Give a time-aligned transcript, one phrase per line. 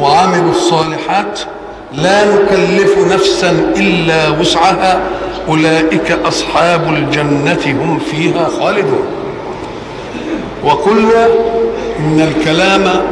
[0.00, 1.40] وعملوا الصالحات
[1.92, 5.00] لا نكلف نفسا إلا وسعها
[5.48, 9.06] أولئك أصحاب الجنة هم فيها خالدون.
[10.64, 11.26] وقلنا
[11.98, 13.02] إن الكلام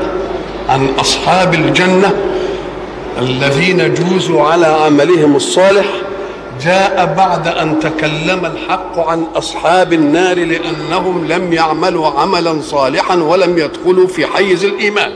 [0.69, 2.15] عن أصحاب الجنة
[3.19, 5.87] الذين جوزوا على عملهم الصالح
[6.65, 14.07] جاء بعد أن تكلم الحق عن أصحاب النار لأنهم لم يعملوا عملا صالحا ولم يدخلوا
[14.07, 15.13] في حيز الإيمان.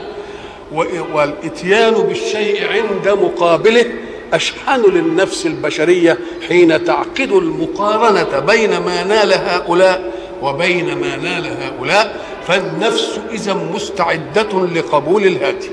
[1.13, 3.85] والإتيان بالشيء عند مقابله
[4.33, 12.15] أشحن للنفس البشرية حين تعقد المقارنة بين ما نال هؤلاء وبين ما نال هؤلاء
[12.47, 15.69] فالنفس إذا مستعدة لقبول الهاتي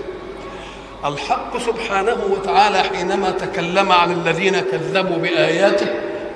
[1.04, 5.86] الحق سبحانه وتعالى حينما تكلم عن الذين كذبوا بآياته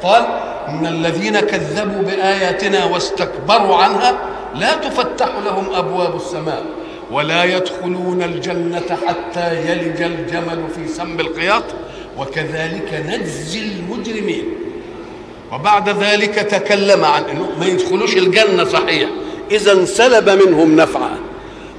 [0.02, 0.26] قال
[0.68, 4.18] إن الذين كذبوا بآياتنا واستكبروا عنها
[4.54, 6.64] لا تفتح لهم أبواب السماء.
[7.12, 11.64] ولا يدخلون الجنة حتى يلج الجمل في سم الخياط
[12.19, 14.44] وكذلك نجزي المجرمين.
[15.53, 19.08] وبعد ذلك تكلم عن إنه ما يدخلوش الجنة صحيح.
[19.50, 21.19] إذا سلب منهم نفعا.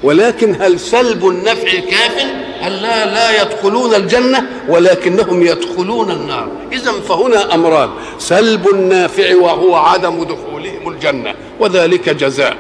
[0.04, 2.26] ولكن هل سلب النفع كاف؟
[2.62, 6.52] هل لا لا يدخلون الجنة ولكنهم يدخلون النار.
[6.72, 7.90] إذا فهنا أمران.
[8.20, 12.58] سلب النافع وهو عدم دخولهم الجنة وذلك جزاء.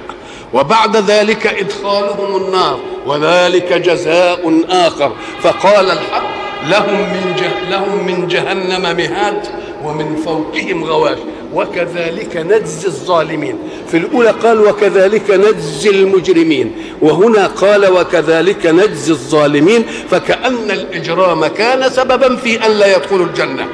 [0.54, 5.12] وبعد ذلك إدخالهم النار وذلك جزاء آخر.
[5.42, 6.32] فقال الحق
[6.70, 7.36] لهم من
[7.70, 9.48] لهم من جهنم مهاد
[9.84, 11.18] ومن فوقهم غواش.
[11.54, 13.56] وكذلك نجزي الظالمين.
[13.88, 16.76] في الأولى قال وكذلك نجزي المجرمين.
[17.02, 19.84] وهنا قال وكذلك نجزي الظالمين.
[20.10, 23.68] فكأن الإجرام كان سببا في أن لا يدخلوا الجنة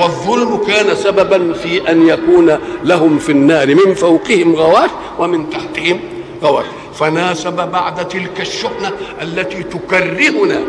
[0.00, 3.74] والظلم كان سببا في أن يكون لهم في النار.
[3.74, 6.00] من فوقهم غواش ومن تحتهم
[6.42, 8.92] غواش فناسب بعد تلك الشحنة
[9.22, 10.60] التي تكرهنا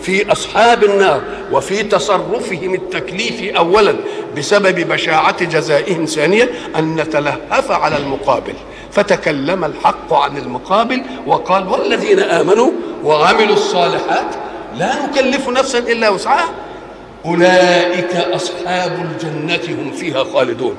[0.00, 3.94] في أصحاب النار وفي تصرفهم التكليفي اولا
[4.36, 8.54] بسبب بشاعة جزائهم ثانيا أن نتلهف على المقابل.
[8.92, 12.70] فتكلم الحق عن المقابل وقال والذين آمنوا
[13.04, 14.34] وعملوا الصالحات
[14.76, 16.48] لا نكلف نفسا إلا وسعها.
[17.24, 20.76] أولئك أصحاب الجنة هم فيها خالدون.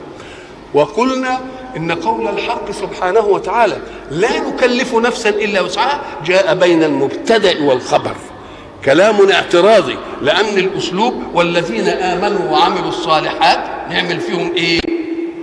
[0.74, 1.40] وقلنا
[1.78, 3.78] إن قول الحق سبحانه وتعالى
[4.12, 8.16] لا نكلف نفسا إلا وسعها جاء بين المبتدأ والخبر
[8.86, 13.60] كلام اعتراضي لأن الأسلوب والذين آمنوا وعملوا الصالحات
[13.90, 14.80] نعمل فيهم إيه؟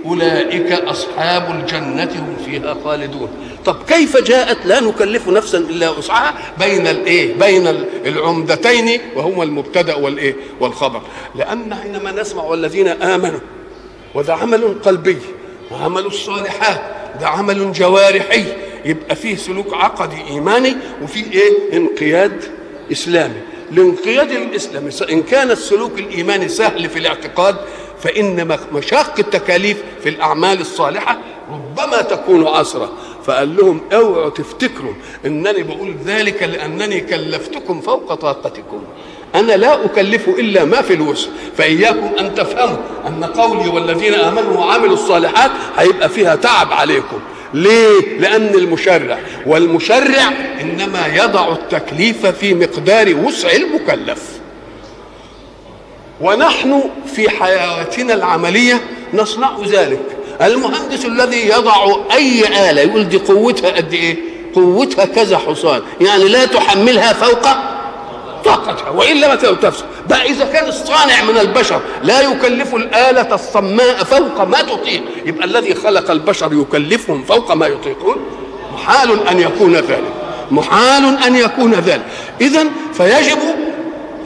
[0.05, 3.29] أولئك أصحاب الجنة هم فيها خالدون
[3.65, 7.67] طب كيف جاءت لا نكلف نفسا إلا وسعها بين الإيه؟ بين
[8.05, 11.01] العمدتين وهما المبتدأ والإيه؟ والخبر
[11.35, 13.39] لأن حينما نسمع والذين آمنوا
[14.15, 15.17] وده عمل قلبي
[15.71, 16.81] وعمل الصالحات
[17.21, 18.43] ده عمل جوارحي.
[18.85, 22.43] يبقى فيه سلوك عقدي إيماني وفيه إيه؟ انقياد
[22.91, 23.41] إسلامي.
[23.71, 27.55] الانقياد الاسلامي إن كان السلوك الإيماني سهل في الاعتقاد
[27.99, 31.17] فإن مشاق التكاليف في الأعمال الصالحة
[31.51, 32.93] ربما تكون عسره
[33.25, 34.93] فقال لهم أوعوا تفتكروا
[35.25, 38.83] إنني بقول ذلك لأنني كلفتكم فوق طاقتكم.
[39.35, 44.93] أنا لا أكلف إلا ما في الوسع فإياكم أن تفهموا أن قولي والذين آمنوا وعملوا
[44.93, 47.19] الصالحات هيبقى فيها تعب عليكم.
[47.53, 50.31] ليه؟ لأن المشرع والمشرع
[50.61, 54.23] إنما يضع التكليف في مقدار وسع المكلف.
[56.21, 56.83] ونحن
[57.15, 58.81] في حياتنا العملية
[59.13, 60.01] نصنع ذلك.
[60.41, 64.15] المهندس الذي يضع أي آلة يقول دي قوتها قد إيه؟
[64.55, 65.81] قوتها كذا حصان.
[66.01, 67.47] يعني لا تحملها فوق
[68.45, 74.41] طاقتها وإلا ما تفسد بقى إذا كان الصانع من البشر لا يكلف الآلة الصماء فوق
[74.43, 75.01] ما تطيق.
[75.25, 78.15] يبقى الذي خلق البشر يكلفهم فوق ما يطيقون؟
[78.73, 80.13] محال أن يكون ذلك.
[80.51, 82.05] محال أن يكون ذلك.
[82.41, 83.37] اذا فيجب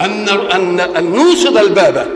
[0.01, 2.07] ان ان أن نوصد الباب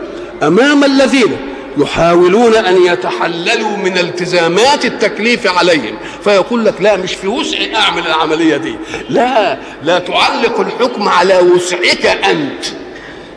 [0.42, 1.36] أمام الذين
[1.78, 5.98] يحاولون أن يتحللوا من التزامات التكليف عليهم.
[6.24, 8.76] فيقول لك لا مش في وسعي أعمل العملية دي.
[9.08, 12.64] لا لا تعلق الحكم على وسعك أنت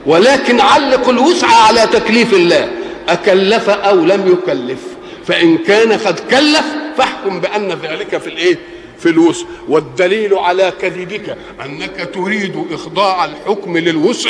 [0.06, 2.72] ولكن علق الوسع على تكليف الله.
[3.10, 4.80] أكلف أو لم يكلف.
[5.28, 6.66] فإن كان قد كلف
[6.98, 8.58] فاحكم بأن ذلك في الإيه؟
[9.00, 9.46] في الوسع.
[9.70, 14.30] والدليل على كذبك أنك تريد إخضاع الحكم للوسع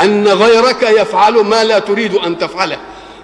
[0.00, 2.78] أن غيرك يفعل ما لا تريد أن تفعله.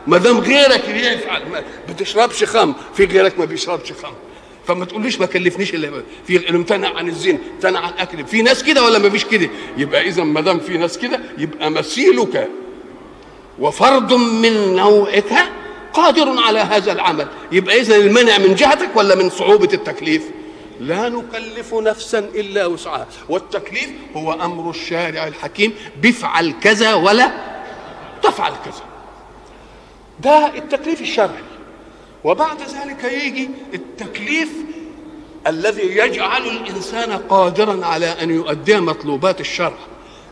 [0.06, 4.16] ما دام غيرك يفعل ما بتشربش خمر في غيرك ما بيشربش خمر
[4.66, 8.26] فما تقوليش ما كلفنيش الا في امتنع عن الزنا امتنع عن الأكل.
[8.26, 11.70] في ناس كده ولا ما فيش كده؟ يبقى اذا ما دام في ناس كده يبقى
[11.70, 12.48] مثيلك
[13.58, 15.34] وفرد من نوعك
[15.92, 17.26] قادر على هذا العمل.
[17.52, 20.22] يبقى اذا المنع من جهتك ولا من صعوبة التكليف؟
[20.80, 23.06] لا نكلف نفسا إلا وسعها.
[23.28, 25.72] والتكليف هو أمر الشارع الحكيم
[26.02, 27.30] بفعل كذا ولا
[28.22, 28.91] تفعل كذا.
[30.22, 31.42] ده التكليف الشرعي.
[32.24, 34.52] وبعد ذلك يجي التكليف
[35.46, 39.74] الذي يجعل الإنسان قادرا على أن يؤدي مطلوبات الشرع.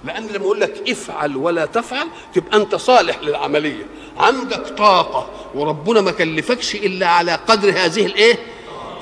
[0.04, 3.86] لأن لما أقول لك افعل ولا تفعل تبقى أنت صالح للعملية.
[4.18, 8.34] عندك طاقة وربنا ما كلفكش إلا على قدر هذه الإيه؟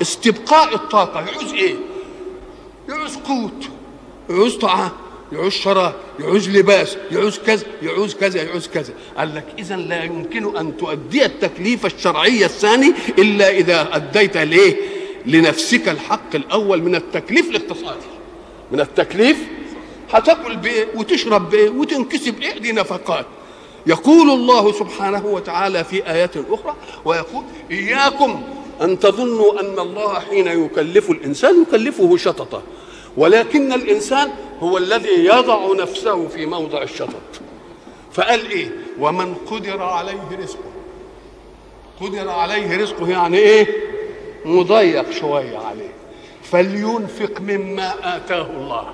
[0.01, 1.19] استبقاء الطاقة.
[1.21, 1.75] يعوز إيه؟
[2.89, 3.69] يعوز قوت
[4.29, 4.91] يعوز طعام
[5.31, 8.93] يعوز شراب يعوز لباس يعوز كذا يعوز كذا يعوز كذا.
[9.17, 14.75] قال لك إذا لا يمكن أن تؤدي التكليف الشرعي الثاني إلا إذا أديت ليه
[15.25, 18.05] لنفسك الحق الأول من التكليف الاقتصادي.
[18.71, 19.37] من التكليف
[20.11, 23.25] هتاكل بإيه؟ وتشرب بإيه؟ وتنكسب إيه؟ دي نفقات.
[23.87, 26.75] يقول الله سبحانه وتعالى في آيات أخرى
[27.05, 28.43] ويقول إياكم
[28.81, 32.61] أن تظنوا أن الله حين يكلف الإنسان يكلفه شططة.
[33.17, 37.41] ولكن الإنسان هو الذي يضع نفسه في موضع الشطط.
[38.13, 40.71] فقال إيه؟ ومن قدر عليه رزقه.
[42.01, 43.67] قدر عليه رزقه يعني إيه؟
[44.45, 45.93] مضيق شوية عليه.
[46.51, 48.93] فلينفق مما آتاه الله.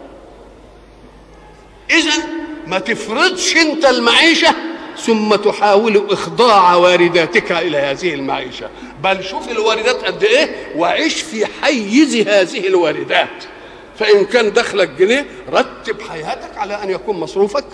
[1.91, 2.23] اذا
[2.67, 4.56] ما تفرضش أنت المعيشة
[4.97, 8.69] ثم تحاول إخضاع وارداتك إلى هذه المعيشة.
[9.03, 13.54] بل شوف الواردات قد إيه؟ وعيش في حيز هذه الواردات.
[14.00, 17.65] فإن كان دخلك جنيه رتب حياتك على أن يكون مصروفك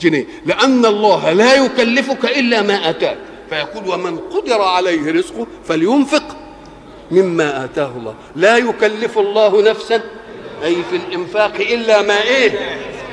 [0.00, 0.26] جنيه.
[0.46, 3.18] لأن الله لا يكلفك إلا ما آتاك.
[3.50, 6.36] فيقول ومن قدر عليه رزقه فلينفق
[7.10, 8.14] مما آتاه الله.
[8.36, 10.02] لا يكلف الله نفسا
[10.64, 12.50] أي في الإنفاق إلا ما إيه؟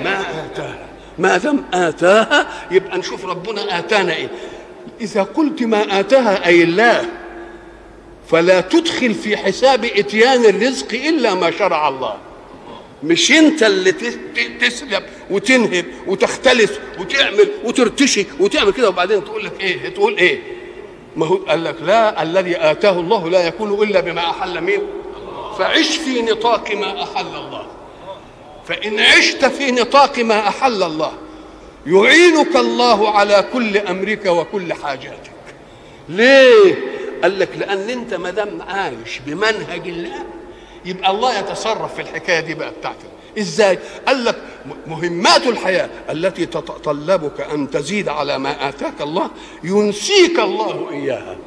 [0.03, 0.85] ما آتاها.
[1.17, 4.29] ما دام آتاها يبقى نشوف ربنا آتانا إيه.
[5.01, 7.05] إذا قلت ما آتاها أي الله
[8.31, 12.17] فلا تدخل في حساب إتيان الرزق إلا ما شرع الله.
[13.03, 13.91] مش أنت اللي
[14.61, 20.39] تسلب وتنهب وتختلس وتعمل وترتشي وتعمل كده وبعدين تقول لك إيه؟ تقول إيه؟
[21.15, 24.81] ما هو قال لك لا الذي آتاه الله لا يكون إلا بما أحل مين
[25.59, 27.67] فعش في نطاق ما أحل الله.
[28.67, 31.11] فإن عشت في نطاق ما أحل الله
[31.87, 35.31] يعينك الله على كل أمرك وكل حاجاتك.
[36.09, 36.90] ليه؟
[37.23, 40.25] قال لك لأن أنت ما دام عايش بمنهج الله
[40.85, 42.97] يبقى الله يتصرف في الحكاية دي بقى بتاعتك.
[43.39, 44.35] إزاي؟ قال لك
[44.87, 49.29] مهمات الحياة التي تتطلبك أن تزيد على ما آتاك الله
[49.63, 51.37] ينسيك الله إياها.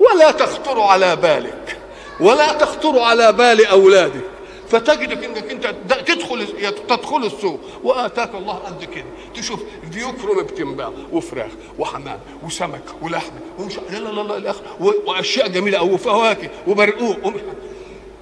[0.00, 1.76] ولا تخطر على بالك
[2.20, 4.24] ولا تخطر على بال أولادك.
[4.70, 5.74] فتجدك إنك أنت
[6.06, 6.46] تدخل
[6.88, 7.60] تدخل السوق.
[7.84, 9.04] وآتاك الله قد كده
[9.34, 9.60] تشوف
[9.92, 15.96] ديوك روم بتنباع وفراخ وحمام وسمك ولحم ومش لا لا لا الآخر وأشياء جميلة أو
[15.96, 17.40] فواكه وبرقوق ومشمش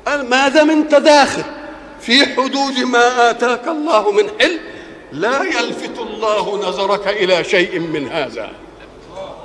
[0.06, 1.42] قال ما دام انت داخل؟
[2.00, 4.60] في حدود ما آتاك الله من حل
[5.12, 8.50] لا يلفت الله نظرك إلى شيء من هذا.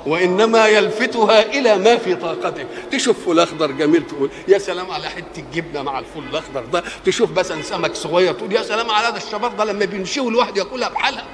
[0.06, 5.44] وإنما يلفتها إلى ما في طاقتك تشوف فول أخضر جميل تقول يا سلام على حتة
[5.54, 6.84] جبنة مع الفول الأخضر ده.
[7.04, 9.64] تشوف مثلا سمك صغير تقول يا سلام على هذا الشبار ده.
[9.64, 11.24] لما بينشوي الواحد ياكلها بحالها.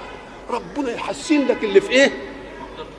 [0.50, 2.12] ربنا يحسن لك اللي في إيه؟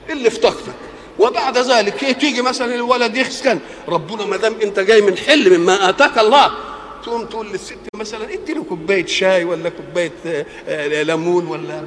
[0.09, 0.73] اللي في طاقتك.
[1.19, 3.59] وبعد ذلك إيه؟ تيجي مثلا الولد يسخن.
[3.87, 6.51] ربنا ما دام أنت جاي من حل مما آتاك الله
[7.03, 10.11] تقوم تقول للست مثلا ادي له كوباية شاي ولا كوباية
[11.03, 11.83] ليمون ولا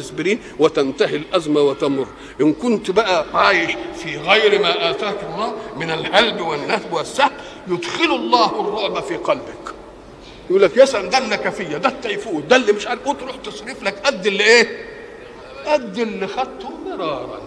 [0.00, 2.06] اسبرين وتنتهي الأزمة وتمر.
[2.40, 7.32] إن كنت بقى عايش في غير ما آتاك الله من السلب والنهب والسهب
[7.68, 9.74] يدخل الله الرعب في قلبك.
[10.50, 13.02] يقول لك يا سلام ده النكفيه ده التيفود ده اللي مش عارف.
[13.02, 14.86] تروح تصرف لك قد اللي إيه؟
[15.66, 17.45] قد اللي خدته مرارا.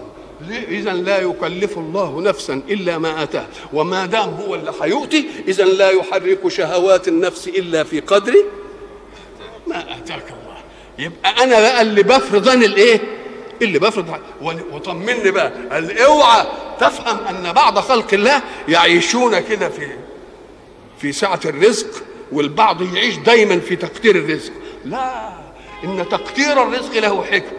[0.52, 3.46] اذا لا يكلف الله نفسا إلا ما آتاه.
[3.74, 8.34] وما دام هو اللي هيؤتي اذا لا يحرك شهوات النفس إلا في قدر
[9.68, 10.58] ما آتاك الله.
[11.00, 13.02] يبقى أنا بقى اللي بفرض أنا الإيه؟
[13.62, 14.20] اللي بفرض.
[14.72, 15.52] وطمني بقى.
[15.72, 16.46] قال اوعى
[16.80, 19.88] تفهم أن بعض خلق الله يعيشون كده في
[21.02, 21.88] في سعة الرزق
[22.32, 24.54] والبعض يعيش دايما في تقدير الرزق.
[24.86, 25.30] لا
[25.84, 27.56] إن تقدير الرزق له حكم.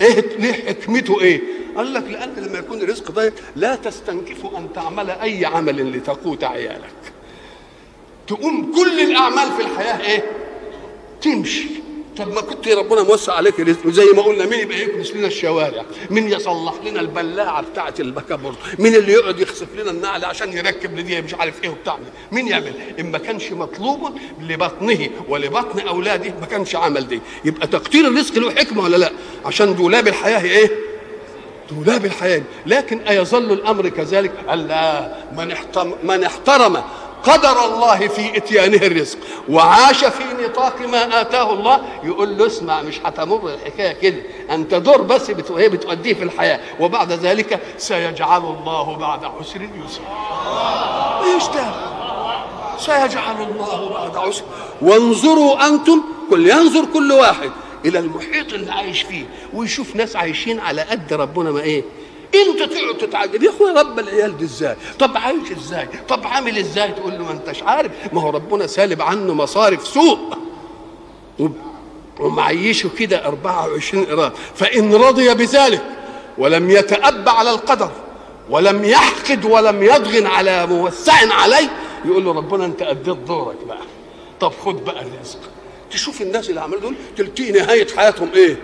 [0.00, 1.40] إيه ليه حكمته إيه؟
[1.76, 7.12] قال لك لأن لما يكون الرزق ضيق لا تستنكف أن تعمل أي عمل لتقوت عيالك.
[8.28, 10.24] تقوم كل الأعمال في الحياة إيه؟
[11.22, 11.64] تمشي.
[12.16, 15.84] طب ما كنت ربنا موسع عليك رزق زي ما قلنا مين يبقى يكنس لنا الشوارع؟
[16.10, 21.22] مين يصلح لنا البلاعة بتاعة البكابور مين اللي يقعد يخسف لنا النعل عشان يركب لدي
[21.22, 21.98] مش عارف إيه وبتاع؟
[22.32, 27.20] مين يعمل؟ إن ما كانش مطلوب لبطنه ولبطن أولاده ما كانش عمل دي.
[27.44, 29.12] يبقى تقدير الرزق له حكمة ولا لا؟
[29.44, 30.70] عشان دولاب الحياة إيه؟
[31.70, 36.82] دولاب الحياة لكن أيظل الأمر كذلك ألا من احترم من احترم
[37.24, 43.00] قدر الله في إتيانه الرزق وعاش في نطاق ما آتاه الله يقول له اسمع مش
[43.04, 45.50] هتمر الحكاية كده أنت دور بس بت...
[45.50, 50.04] هي بتؤديه في الحياة وبعد ذلك سيجعل الله بعد عسر يسرا
[51.36, 51.72] يشتغل
[52.78, 54.42] سيجعل الله بعد عسر.
[54.82, 57.50] وانظروا أنتم كل ينظر كل واحد
[57.84, 61.82] إلى المحيط اللي عايش فيه ويشوف ناس عايشين على قد ربنا ما إيه.
[62.34, 66.88] انت تقعد تتعجب؟ يا أخويا رب العيال دي إزاي؟ طب عايش إزاي؟ طب عامل إزاي؟
[66.92, 67.92] تقول له ما أنتش عارف.
[68.12, 70.18] ما هو ربنا سالب عنه مصارف سوء.
[72.20, 75.82] ومعيشه كده 24 قراء فإن رضي بذلك
[76.38, 77.90] ولم يتأبى على القدر
[78.50, 81.70] ولم يحقد ولم يضغن على موسع عليه
[82.04, 83.78] يقول له ربنا أنت أديت دورك بقى.
[84.40, 85.38] طب خد بقى الرزق.
[85.90, 88.56] تشوف الناس اللي عملوا دول تلتقي نهاية حياتهم إيه؟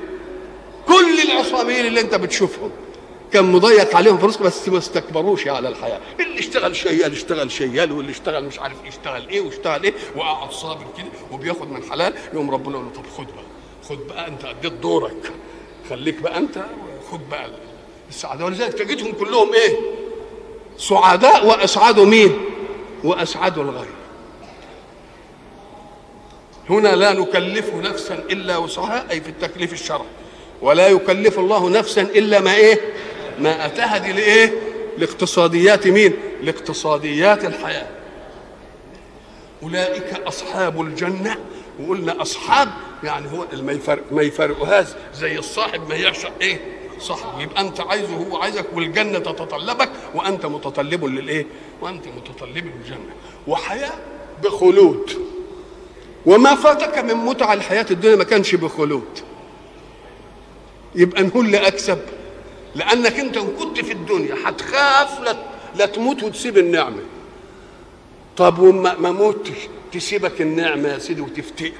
[0.86, 2.70] كل العصامين اللي أنت بتشوفهم
[3.32, 6.00] كان مضيق عليهم رزق بس ما استكبروش على الحياة.
[6.20, 10.52] اللي اشتغل شيال اشتغل شيال واللي اشتغل مش عارف إيه اشتغل إيه واشتغل إيه وقعد
[10.52, 13.44] صابر كده وبياخد من حلال يقوم ربنا يقول له طب خد بقى
[13.88, 15.32] خد بقى أنت أديت دورك.
[15.90, 16.64] خليك بقى أنت
[17.12, 17.50] خد بقى
[18.08, 18.44] السعادة.
[18.44, 19.76] ولذلك تجدهم كلهم إيه؟
[20.78, 22.38] سعداء وأسعدوا مين؟
[23.04, 23.88] وأسعدوا الغير.
[26.70, 30.06] هنا لا نكلف نفسا إلا وسعها أي في التكليف الشرعي.
[30.62, 32.80] ولا يكلف الله نفسا إلا ما إيه؟
[33.38, 34.52] ما أتاها دي لإيه؟
[34.98, 37.86] لاقتصاديات مين؟ لاقتصاديات الحياة.
[39.62, 41.36] أولئك أصحاب الجنة.
[41.80, 42.68] وقلنا أصحاب
[43.04, 46.60] يعني هو ما يفرق ما يفرقهاش زي الصاحب ما يعشق إيه؟
[46.98, 47.42] صاحبه.
[47.42, 51.46] يبقى أنت عايزه هو عايزك والجنة تتطلبك وأنت متطلب للإيه؟
[51.80, 53.12] وأنت متطلب للجنة.
[53.46, 53.92] وحياة
[54.44, 55.35] بخلود.
[56.26, 59.18] وما فاتك من متع الحياة الدنيا ما كانش بخلود.
[60.94, 61.98] يبقى نقول اللي اكسب
[62.74, 65.36] لأنك أنت إن كنت في الدنيا هتخاف لا
[65.76, 67.02] لا تموت وتسيب النعمة.
[68.36, 69.50] طب وما ما موتش
[69.92, 71.72] تسيبك النعمة يا سيدي وتفتكر.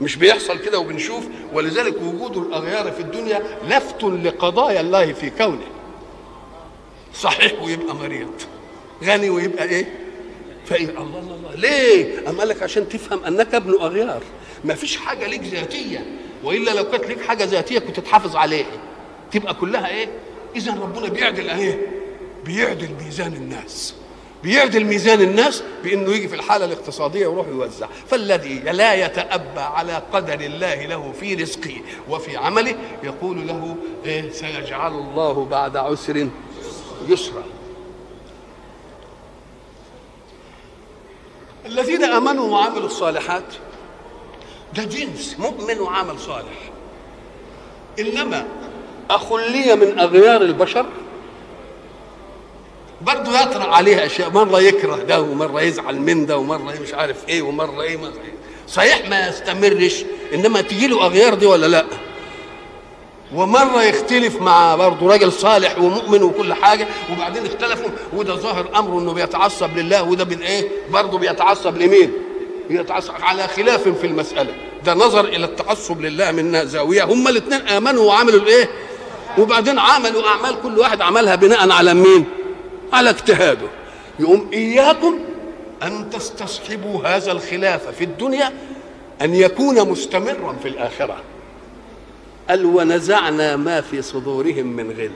[0.00, 5.66] مش بيحصل كده وبنشوف ولذلك وجود الأغيار في الدنيا لفت لقضايا الله في كونه.
[7.14, 8.32] صحيح ويبقى مريض
[9.04, 10.05] غني ويبقى إيه؟
[10.66, 11.54] فإن الله الله الله.
[11.54, 14.22] ليه؟ أم قال لك عشان تفهم أنك ابن أغيار.
[14.64, 16.06] ما فيش حاجة ليك ذاتية
[16.44, 18.80] وإلا لو كانت ليك حاجة ذاتية كنت تحافظ عليها.
[19.32, 20.08] تبقى كلها إيه؟
[20.56, 21.86] إذا ربنا بيعدل إيه؟
[22.44, 23.94] بيعدل ميزان الناس.
[24.42, 27.86] بيعدل ميزان الناس بإنه يجي في الحالة الاقتصادية ويروح يوزع.
[28.08, 34.92] فالذي لا يتأبى على قدر الله له في رزقه وفي عمله يقول له إيه؟ سيجعل
[34.92, 36.28] الله بعد عسر
[37.08, 37.44] يسرا.
[41.66, 43.44] الذين آمنوا وعملوا الصالحات
[44.74, 46.70] ده جنس مؤمن وعمل صالح
[47.98, 48.46] إنما
[49.10, 50.86] أخ لي من أغيار البشر
[53.02, 57.42] برضه يطرأ عليه أشياء مرة يكره ده ومرة يزعل من ده ومرة مش عارف إيه
[57.42, 58.10] ومرة إيه إيه.
[58.68, 60.04] صحيح ما يستمرش
[60.34, 61.84] إنما تجي له أغيار دي ولا لأ
[63.36, 69.12] ومرة يختلف مع برضه راجل صالح ومؤمن وكل حاجة وبعدين اختلفوا وده ظاهر أمره إنه
[69.12, 72.12] بيتعصب لله وده بالايه برضه بيتعصب لمين؟
[72.68, 74.54] بيتعصب على خلاف في المسألة.
[74.84, 78.68] ده نظر إلى التعصب لله من زاويه هما الاثنين آمنوا وعملوا الإيه؟
[79.38, 82.24] وبعدين عملوا أعمال كل واحد عملها بناء على مين؟
[82.92, 83.66] على اجتهاده.
[84.20, 85.18] يقوم إياكم
[85.82, 88.52] أن تستصحبوا هذا الخلاف في الدنيا
[89.22, 91.16] أن يكون مستمرا في الآخرة.
[92.48, 95.10] قال ونزعنا ما في صدورهم من غل.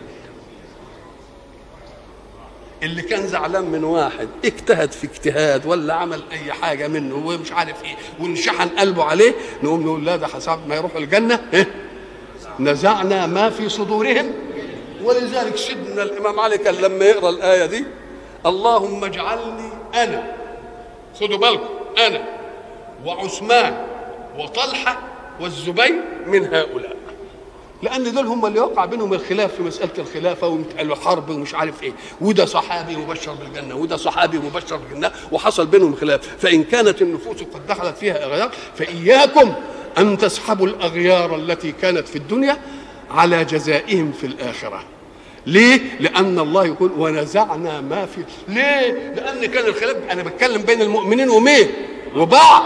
[2.83, 7.85] اللي كان زعلان من واحد اجتهد في اجتهاد ولا عمل أي حاجة منه ومش عارف
[7.85, 9.33] إيه وانشحن قلبه عليه
[9.63, 11.41] نقوم نقول لا ده حسب ما يروحوا الجنة.
[11.55, 11.67] إيه؟
[12.61, 14.33] نزعنا ما في صدورهم.
[15.03, 17.85] ولذلك سيدنا الإمام علي كان لما يقرأ الآية دي
[18.47, 20.33] اللهم اجعلني أنا
[21.21, 21.69] خدوا بالكم
[22.07, 22.25] أنا
[23.05, 23.87] وعثمان
[24.39, 24.99] وطلحة
[25.41, 25.95] والزبير
[26.27, 26.97] من هؤلاء.
[27.83, 31.93] لأن دول هم اللي وقع بينهم الخلاف في مسألة الخلافة والحرب ومش عارف إيه.
[32.21, 36.21] وده صحابي مبشر بالجنة وده صحابي مبشر بالجنة وحصل بينهم خلاف.
[36.39, 39.55] فإن كانت النفوس قد دخلت فيها إغيار فإياكم
[39.99, 42.59] أن تسحبوا الأغيار التي كانت في الدنيا
[43.11, 44.85] على جزائهم في الآخرة.
[45.47, 48.25] ليه؟ لأن الله يقول ونزعنا ما في.
[48.49, 51.69] ليه؟ لأن كان الخلاف أنا بتكلم بين المؤمنين ومين؟
[52.17, 52.63] وبعض.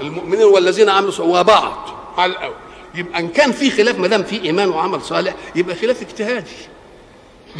[0.00, 1.88] المؤمنين والذين عملوا وبعض.
[2.18, 2.54] على الأول.
[2.98, 6.50] يبقى إن كان في خلاف ما دام في إيمان وعمل صالح يبقى خلاف اجتهادي.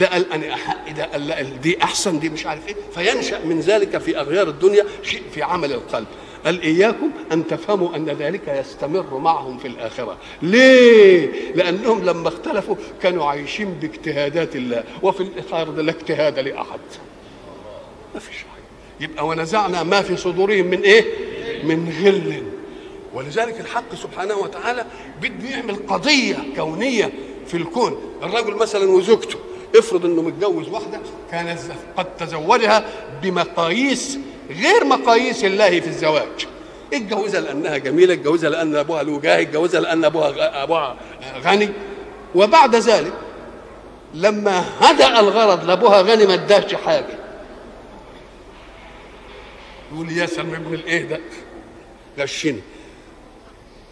[0.01, 2.75] ده قال أنا أحق ده قال لا دي أحسن دي مش عارف إيه.
[2.95, 6.07] فينشأ من ذلك في أغيار الدنيا شيء في عمل القلب.
[6.45, 10.17] قال إياكم أن تفهموا أن ذلك يستمر معهم في الآخرة.
[10.43, 16.81] ليه؟ لأنهم لما اختلفوا كانوا عايشين باجتهادات الله وفي الآخر لا اجتهاد لأحد.
[18.15, 18.65] ما فيش حاجة.
[19.11, 21.05] يبقى ونزعنا ما في صدورهم من إيه؟
[21.65, 22.43] من غل
[23.15, 24.87] ولذلك الحق سبحانه وتعالى
[25.23, 27.13] بده يعمل قضيه كونية
[27.47, 28.01] في الكون.
[28.23, 29.39] الرجل مثلا وزوجته
[29.77, 31.01] افرض إنه متجوز واحدة
[31.31, 31.59] كان
[31.97, 32.85] قد تزوجها
[33.23, 34.19] بمقاييس
[34.51, 36.47] غير مقاييس الله في الزواج.
[36.95, 40.97] اتجوزها لأنها جميلة اتجوزها لأن أبوها له جاه اتجوزها لأن أبوها أبوها
[41.45, 41.69] غني.
[42.35, 43.13] وبعد ذلك
[44.15, 47.19] لما هدأ الغرض لأبوها غني ما اداش حاجة.
[49.93, 51.21] يقول يا سلم ابن الإيه ده؟
[52.19, 52.61] غشني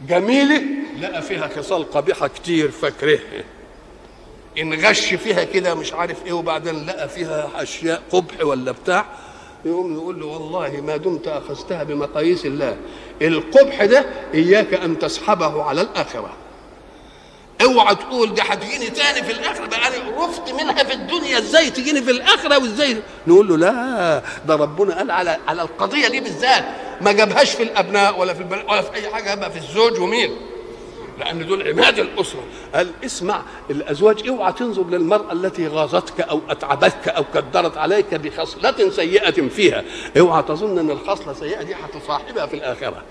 [0.08, 0.62] جميلة؟
[1.00, 3.44] لقى فيها خصال قبيحة كتير فاكرهها
[4.58, 9.04] إن غش فيها كده مش عارف إيه وبعدين لقى فيها أشياء قبح ولا بتاع.
[9.64, 12.76] يقوم يقول له والله ما دمت أخذتها بمقاييس الله.
[13.22, 16.32] القبح ده إياك أن تسحبه على الآخرة.
[17.62, 19.66] اوعى تقول ده هتجيني تاني في الآخرة.
[19.66, 21.38] بقى أنا عرفت منها في الدنيا.
[21.38, 22.96] إزاي تجيني في الآخرة وإزاي؟
[23.26, 26.64] نقول له لا ده ربنا قال على على القضية دي بالذات.
[27.00, 29.24] ما جابهاش في الأبناء ولا في البنات ولا في أي حاجة.
[29.24, 30.36] جابها في الزوج ومين؟
[31.18, 32.42] لأن دول عماد الأسرة.
[32.74, 39.48] قال اسمع الأزواج اوعى تنظر للمرأة التي غاظتك أو أتعبتك أو كدرت عليك بخصلة سيئة
[39.48, 39.84] فيها.
[40.18, 43.02] اوعى تظن أن الخصلة السيئة دي هتصاحبها في الآخرة.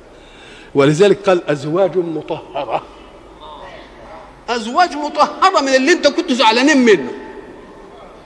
[0.76, 2.84] ولذلك قال أزواج مطهرة.
[4.56, 7.12] أزواج مطهرة من اللي انت كنت زعلانين منه.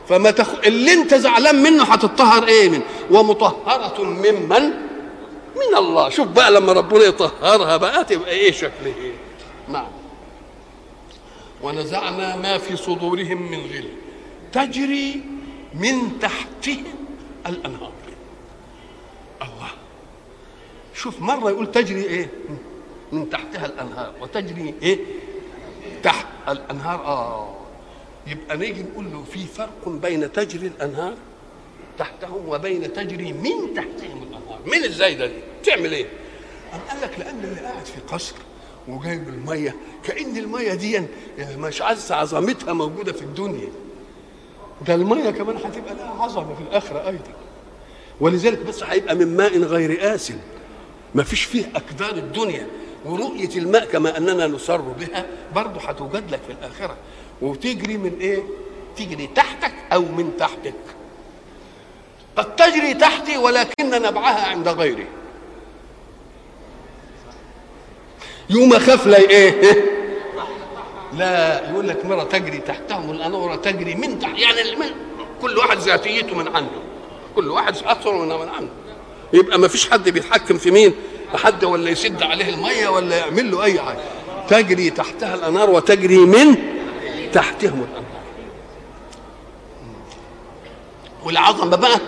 [0.09, 0.49] فما تخ...
[0.65, 2.81] اللي انت زعلان منه هتطهر إيه من؟
[3.11, 6.09] ومطهرة ممن من؟ الله.
[6.09, 9.13] شوف بقى لما ربنا يطهرها بقى تبقى إيه شكل إيه
[9.67, 9.87] نعم.
[11.61, 13.89] ونزعنا ما في صدورهم من غل.
[14.53, 15.21] تجري
[15.73, 16.83] من تحتهم
[17.47, 17.91] الأنهار.
[19.41, 19.69] الله.
[20.95, 22.29] شوف مرة يقول تجري إيه؟
[23.11, 24.13] من تحتها الأنهار.
[24.21, 24.99] وتجري إيه؟
[26.03, 27.55] تحت الأنهار آه.
[28.27, 31.13] يبقى نيجي نقول له في فرق بين تجري الأنهار
[31.97, 34.59] تحتهم وبين تجري من تحتهم الأنهار.
[34.65, 36.05] من إزاي ده دي؟ تعمل إيه؟
[36.89, 38.35] قال لك لأن اللي قاعد في قصر
[38.87, 41.01] وجايب المية كأن المية دي
[41.57, 43.69] مش عايز عظمتها موجودة في الدنيا.
[44.87, 47.33] ده المية كمان هتبقى لها عظمة في الآخرة أيضا.
[48.19, 50.37] ولذلك بس هيبقى من ماء غير آسن.
[51.15, 52.67] ما فيش فيه أكدار الدنيا.
[53.05, 56.95] ورؤية الماء كما أننا نسر بها برضه هتوجد لك في الآخرة.
[57.41, 58.43] وتجري من إيه؟
[58.97, 60.73] تجري تحتك أو من تحتك.
[62.35, 65.07] قد تجري تحتي ولكن نبعها عند غيري.
[68.49, 69.61] يوم أخاف لا إيه؟
[71.17, 74.39] لا يقول لك مرة تجري تحتهم الانوره تجري من تحت.
[74.39, 74.89] يعني من
[75.41, 76.81] كل واحد ذاتيته من عنده.
[77.35, 78.71] كل واحد أكثر من من عنده.
[79.33, 80.95] يبقى ما فيش حد بيتحكم في مين؟
[81.35, 83.99] حد ولا يسد عليه المية ولا يعمل له أي حاجة.
[84.47, 86.55] تجري تحتها الأنهار وتجري من
[87.33, 88.19] تحتهم الأنهار.
[91.23, 91.99] والعظمة بقى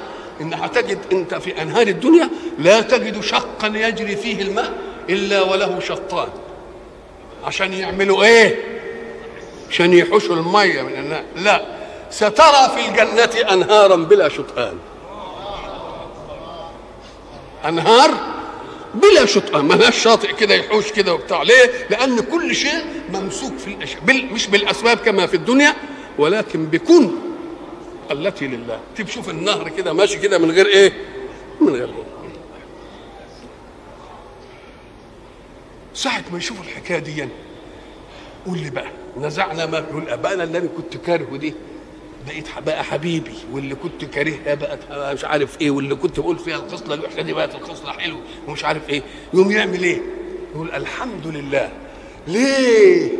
[0.41, 2.29] ان هتجد أنت في أنهار الدنيا
[2.59, 4.73] لا تجد شقا يجري فيه الماء
[5.09, 6.27] إلا وله شطان.
[7.43, 8.55] عشان يعملوا إيه؟
[9.69, 11.23] عشان يحوشوا المية من النار.
[11.35, 11.65] لا
[12.09, 14.77] سترى في الجنة أنهارا بلا شطآن.
[17.65, 18.11] أنهار
[18.93, 21.43] بلا شطآن ما لهاش شاطئ كده يحوش كده وبتاع.
[21.43, 24.01] ليه؟ لأن كل شيء ممسوك في الأشياء.
[24.03, 24.33] بال...
[24.33, 25.75] مش بالأسباب كما في الدنيا
[26.17, 27.11] ولكن بكن
[28.11, 28.79] التي لله.
[28.97, 30.93] تشوف النهر كده ماشي كده من غير إيه؟
[31.61, 32.03] من غير إيه؟
[35.93, 37.27] ساعة ما يشوفوا الحكاية دي
[38.47, 41.53] قول لي بقى نزعنا ما يقول بقى أنا اللي أنا كنت كارهه دي.
[42.27, 43.31] بقيت بقى حبيبي.
[43.53, 47.55] واللي كنت كارهها بقت مش عارف إيه واللي كنت بقول فيها الخصلة الوحشة دي بقت
[47.55, 49.01] الخصلة حلوة ومش عارف إيه.
[49.33, 50.01] يقوم يعمل إيه؟
[50.55, 51.69] يقول الحمد لله.
[52.27, 53.11] ليه؟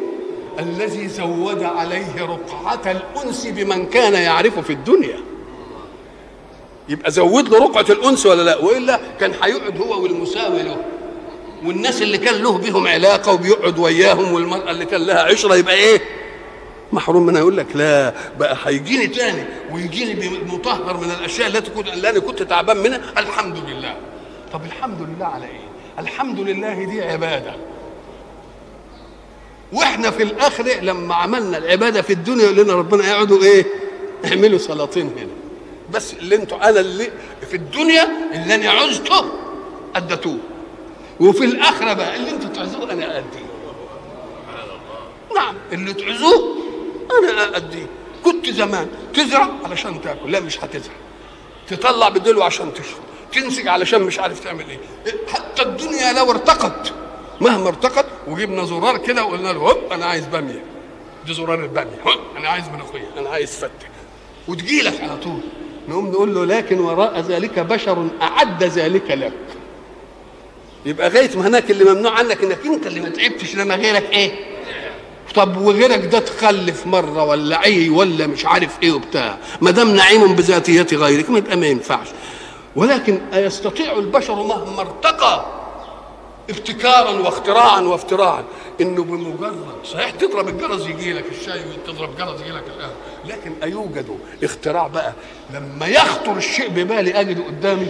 [0.60, 5.18] الذي زود عليه رقعة الأنس بمن كان يعرفه في الدنيا.
[6.90, 10.78] يبقى زود له رقعة الأنس ولا لا؟ وإلا كان هيقعد هو والمساوي له.
[11.66, 16.02] والناس اللي كان له بهم علاقة وبيقعد وياهم والمرأة اللي كان لها عشرة يبقى إيه؟
[16.94, 22.10] محروم منها يقول لك لا بقى هيجيني تاني ويجيني مطهر من الأشياء التي كنت اللي
[22.10, 23.02] أنا كنت تعبان منها.
[23.18, 23.96] الحمد لله.
[24.54, 25.60] طب الحمد لله على إيه؟
[26.00, 27.56] الحمد لله دي عبادة.
[29.74, 33.66] وإحنا في الاخره لما عملنا العبادة في الدنيا يقول لنا ربنا اقعدوا إيه؟
[34.26, 35.28] اعملوا سلاطين هنا.
[35.94, 37.12] بس اللي أنتوا أنا اللي
[37.50, 39.26] في الدنيا اللي أنا عزته
[39.96, 40.38] أديتوه.
[41.20, 43.46] وفي الآخرة بقى اللي أنتوا تعزوه أنا أديه.
[45.36, 46.56] نعم اللي تعزوه
[47.32, 47.86] أنا اديه
[48.26, 50.94] كنت زمان تزرع علشان تاكل لا مش هتزرع.
[51.68, 53.02] تطلع بدلو عشان تشرب.
[53.34, 54.80] تنسج علشان مش عارف تعمل إيه.
[55.28, 56.94] حتى الدنيا لو ارتقت
[57.42, 60.64] مهما ارتقت وجبنا زرار كده وقلنا له هوب أنا عايز باميه
[61.26, 63.88] دي زرار الباميه هوب أنا عايز ملوخيه أنا عايز فتة.
[64.48, 65.40] وتجي لك على طول.
[65.90, 69.34] نقوم نقول له لكن وراء ذلك بشر أعد ذلك لك.
[70.86, 74.32] يبقى غاية ما هناك اللي ممنوع عنك إنك أنت اللي ما تعبتش لما غيرك إيه؟
[75.36, 79.38] طب وغيرك ده تخلف مرة ولا عي ولا مش عارف إيه وبتاع.
[79.62, 82.08] ما دام نعيم بذاتية غيرك ما يبقى ما ينفعش.
[82.76, 85.46] ولكن أيستطيع البشر مهما ارتقى
[86.50, 88.44] ابتكارا واختراعا وافتراعا
[88.82, 92.94] إنه بمجرد صحيح تضرب الجرس يجي لك الشاي وتضرب جرس يجي لك القهوه
[93.26, 94.06] لكن أيوجد
[94.44, 95.14] اختراع بقى.
[95.54, 97.88] لما يخطر الشيء ببالي أجده قدامي.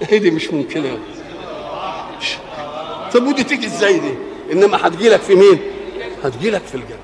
[0.10, 0.98] هي دي مش ممكنة.
[3.14, 4.14] طب ودي تيجي إزاي دي؟
[4.52, 5.58] إنما هتجي لك في مين؟
[6.24, 6.98] هتجي لك في الجنة.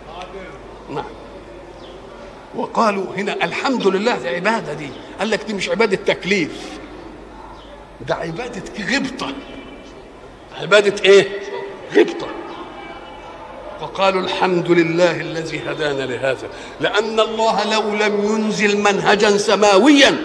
[0.90, 1.04] نعم.
[2.54, 4.88] وقالوا هنا الحمد لله العباده دي.
[5.18, 6.78] قال لك دي مش عبادة تكليف.
[8.08, 9.32] ده عبادة غبطة.
[10.60, 11.28] عبادة إيه؟
[11.96, 12.26] غبطة.
[13.80, 16.48] وقالوا الحمد لله الذي هدانا لهذا.
[16.80, 20.16] لأن الله لو لم ينزل منهجا سماويا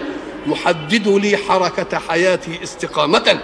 [0.46, 3.40] يحدد لي حركة حياتي استقامة.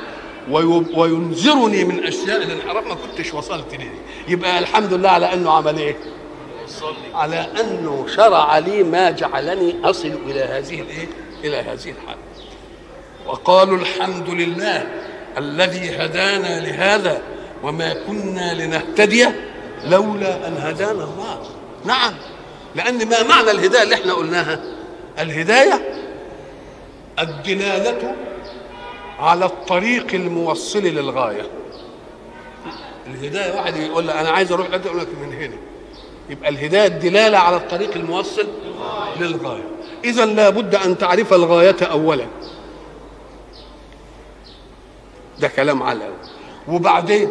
[0.96, 3.90] وينذرني من أشياء الانحراف ما كنتش وصلت ليه
[4.28, 5.96] يبقى الحمد لله على أنه عمل إيه؟
[7.14, 11.08] على أنه شرع لي ما جعلني أصل إلى هذه الإيه؟
[11.44, 12.18] إلى هذه الحاله
[13.26, 14.86] وقالوا الحمد لله
[15.38, 17.22] الذي هدانا لهذا
[17.62, 19.26] وما كنا لنهتدي
[19.84, 21.42] لولا أن هدانا الله.
[21.84, 22.14] نعم
[22.74, 24.60] لأن ما معنى الهداية اللي إحنا قلناها؟
[25.18, 25.80] الهداية
[27.18, 28.14] الدلالة
[29.18, 31.46] على الطريق الموصل للغاية.
[33.06, 35.56] الهداية واحد يقول لك أنا عايز أروح يقول لك من هنا.
[36.30, 38.46] يبقى الهداية الدلالة على الطريق الموصل
[39.20, 39.64] للغاية.
[40.04, 42.26] إذا لابد أن تعرف الغاية اولا.
[45.40, 46.08] ده كلام على
[46.68, 47.28] وبعدين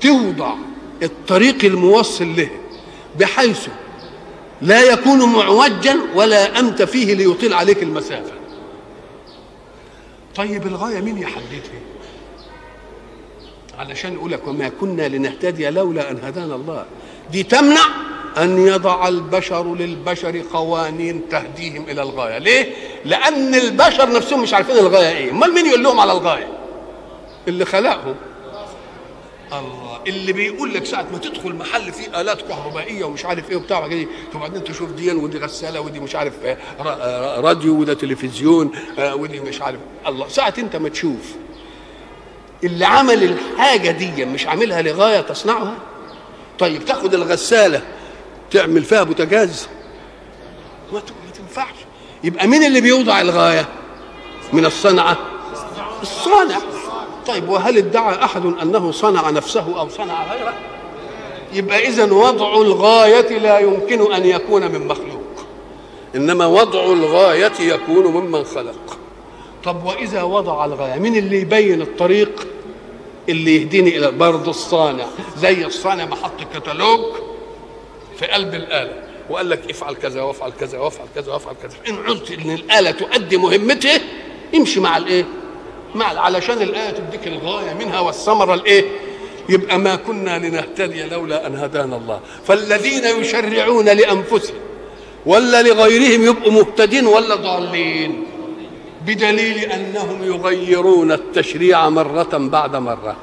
[0.00, 0.54] توضع
[1.02, 2.50] الطريق الموصل له
[3.18, 3.68] بحيث
[4.62, 8.32] لا يكون معوجا ولا أمت فيه ليطيل عليك المسافة.
[10.36, 11.80] طيب الغاية مين يحددها
[13.78, 16.84] علشان يقول لك وما كنا لنهتدي لولا أن هدانا الله.
[17.32, 17.86] دي تمنع
[18.38, 22.38] أن يضع البشر للبشر قوانين تهديهم إلى الغاية.
[22.38, 22.72] ليه؟
[23.04, 25.30] لأن البشر نفسهم مش عارفين الغاية إيه.
[25.30, 26.48] أمال مين يقول لهم على الغاية؟
[27.48, 28.14] اللي خلقهم.
[29.52, 30.00] الله.
[30.06, 34.06] اللي بيقول لك ساعة ما تدخل محل فيه آلات كهربائية ومش عارف إيه وبتاع كده
[34.34, 36.32] وبعدين تشوف دي ودي غسالة ودي مش عارف
[37.44, 39.78] راديو وده تلفزيون ودي مش عارف.
[40.06, 41.34] الله ساعة أنت ما تشوف
[42.64, 45.74] اللي عمل الحاجة دي مش عاملها لغاية تصنعها؟
[46.58, 47.82] طيب تاخد الغسالة
[48.50, 49.68] تعمل فيها بوتاجاز؟
[50.92, 51.00] ما
[51.38, 51.74] تنفعش.
[52.24, 53.68] يبقى مين اللي بيوضع الغاية؟
[54.52, 55.16] من الصنعة؟
[56.02, 56.58] الصانع.
[57.26, 60.54] طيب وهل ادعى أحد أنه صنع نفسه أو صنع غيره؟
[61.52, 65.22] يبقى إذا وضع الغاية لا يمكن أن يكون من مخلوق.
[66.16, 68.98] إنما وضع الغاية يكون ممن خلق.
[69.64, 72.46] طب وإذا وضع الغاية مين اللي يبين الطريق؟
[73.28, 75.04] اللي يهديني إلى برضه الصانع.
[75.36, 77.00] زي الصانع ما حط كتالوج
[78.18, 78.92] في قلب الآلة
[79.30, 81.74] وقال لك افعل كذا وافعل كذا وافعل كذا وافعل كذا.
[81.88, 84.00] إن عرفت إن الآلة تؤدي مهمته
[84.54, 85.24] امشي مع الإيه؟
[85.96, 88.84] مع علشان الآية تديك الغاية منها والثمرة الإيه؟
[89.48, 92.20] يبقى ما كنا لنهتدي لولا أن هدانا الله.
[92.46, 94.56] فالذين يشرعون لأنفسهم
[95.26, 98.24] ولا لغيرهم يبقوا مهتدين ولا ضالين.
[99.06, 103.16] بدليل أنهم يغيرون التشريع مرة بعد مرة.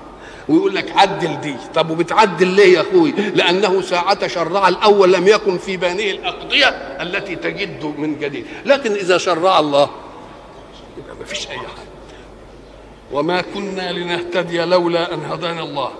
[0.50, 1.56] ويقول لك عدل دي.
[1.76, 6.68] طب وبتعدل ليه يا أخوي؟ لأنه ساعة شرع الأول لم يكن في بانيه الأقضية
[7.02, 8.46] التي تجد من جديد.
[8.66, 9.90] لكن إذا شرع الله
[10.98, 11.93] يبقى ما فيش أي حاجة.
[13.13, 15.91] وما كنا لنهتدي لولا أن هدانا الله.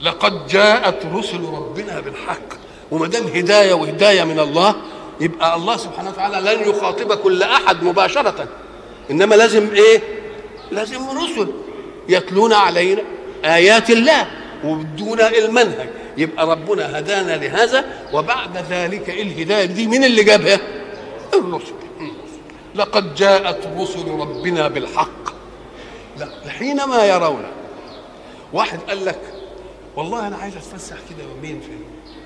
[0.00, 2.48] لقد جاءت رسل ربنا بالحق.
[2.90, 4.74] وما دام هداية وهداية من الله
[5.20, 8.48] يبقى الله سبحانه وتعالى لن يخاطب كل أحد مباشرة.
[9.10, 10.02] إنما لازم إيه؟
[10.72, 11.48] لازم رسل
[12.08, 13.02] يتلون علينا
[13.44, 14.26] آيات الله
[14.64, 15.88] وبدون المنهج.
[16.16, 20.60] يبقى ربنا هدانا لهذا وبعد ذلك الهداية دي؟ مين اللي جابها؟
[21.34, 21.72] الرسل.
[22.74, 25.39] لقد جاءت رسل ربنا بالحق.
[26.20, 27.44] لا حينما يرون.
[28.52, 29.20] واحد قال لك
[29.96, 31.70] والله أنا عايز أتفسح كده يومين في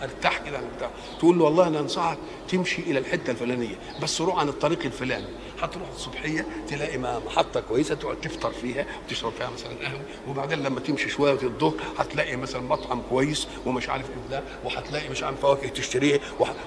[0.03, 4.49] أرتاح كده بتاع تقول له والله أنا أنصحك تمشي إلى الحتة الفلانية بس روح عن
[4.49, 5.27] الطريق الفلاني.
[5.63, 10.01] هتروح الصبحية تلاقي محطة كويسة تقعد تفطر فيها وتشرب فيها مثلا قهوة.
[10.29, 15.23] وبعدين لما تمشي شوية الظهر هتلاقي مثلا مطعم كويس ومش عارف إيه ده وهتلاقي مش
[15.23, 16.19] عارف فواكه تشتريها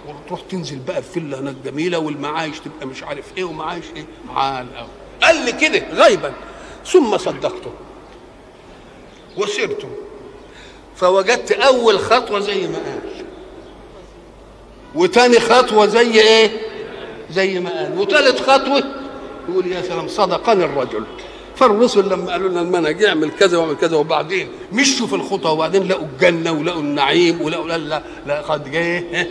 [0.07, 4.75] وتروح تنزل بقى في فيلا هناك جميلة والمعايش تبقى مش عارف إيه ومعايش إيه؟ عال
[4.75, 4.87] قوي
[5.23, 6.33] قال لي كده غيبا
[6.91, 7.71] ثم صدقته.
[9.37, 9.89] وسرته
[10.95, 13.25] فوجدت أول خطوة زي ما قال.
[14.95, 16.51] وتاني خطوة زي إيه؟
[17.31, 17.99] زي ما قال.
[17.99, 18.83] وتالت خطوة
[19.49, 21.03] يقول يا سلام صدقني الرجل.
[21.55, 26.07] فالرسل لما قالوا لنا المنهج اعمل كذا واعمل كذا وبعدين مشوا في الخطى وبعدين لقوا
[26.13, 29.27] الجنة ولقوا النعيم ولقوا لا لا لقد جاء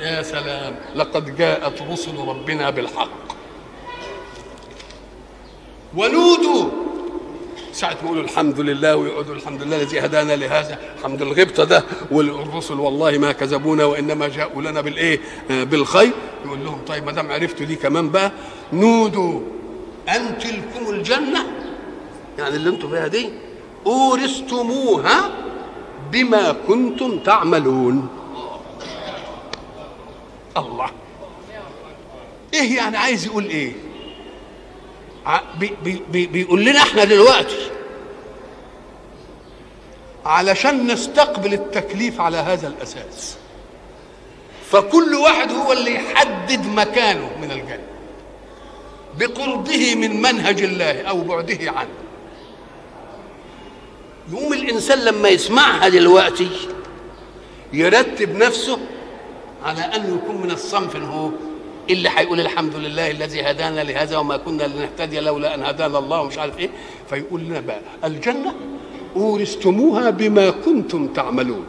[0.00, 0.76] يا سلام.
[0.94, 3.27] لقد جاءت رسل ربنا بالحق.
[5.96, 6.70] ونودوا
[7.72, 10.78] ساعة ما يقولوا الحمد لله ويقعدوا الحمد لله الذي هدانا لهذا.
[10.98, 15.20] الحمد الغبطة ده والرسل والله ما كذبونا وإنما جاءوا لنا بالإيه؟
[15.50, 16.12] بالخير.
[16.44, 18.32] يقول لهم طيب ما دام عرفتوا دي كمان بقى
[18.72, 19.40] نودوا.
[20.08, 21.46] أن تلكم الجنة.
[22.38, 23.30] يعني اللي أنتم فيها دي
[23.86, 25.30] أورثتموها
[26.12, 28.08] بما كنتم تعملون.
[30.56, 30.90] الله.
[32.54, 33.72] إيه يعني عايز يقول إيه؟
[35.58, 37.70] بي بي بيقول لنا إحنا دلوقتي
[40.26, 43.36] علشان نستقبل التكليف على هذا الأساس.
[44.70, 47.88] فكل واحد هو اللي يحدد مكانه من الجنة
[49.18, 51.88] بقربه من منهج الله أو بعده عنه.
[54.32, 56.50] يقوم الإنسان لما يسمعها دلوقتي
[57.72, 58.78] يرتب نفسه
[59.64, 61.30] على انه يكون من الصنف هو
[61.90, 66.38] اللي هيقول الحمد لله الذي هدانا لهذا وما كنا لنهتدي لولا أن هدانا الله ومش
[66.38, 66.70] عارف إيه
[67.10, 68.54] فيقول لنا بقى الجنة
[69.16, 71.64] أورثتموها بما كنتم تعملون.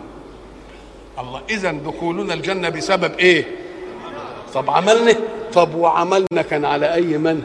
[1.19, 3.45] الله اذا دخولنا الجنة بسبب إيه؟
[4.53, 5.15] طب عملنا
[5.53, 7.43] طب وعملنا كان على أي منهج؟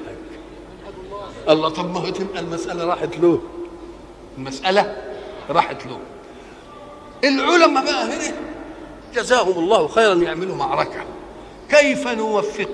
[1.49, 3.41] الله طب ما هو تبقى المسألة راحت له.
[4.39, 4.97] المسألة
[5.51, 5.99] راحت له.
[7.25, 8.35] العلماء بقى هنا
[9.15, 11.05] جزاهم الله خيرا يعملوا معركة.
[11.71, 12.69] كيف نوفق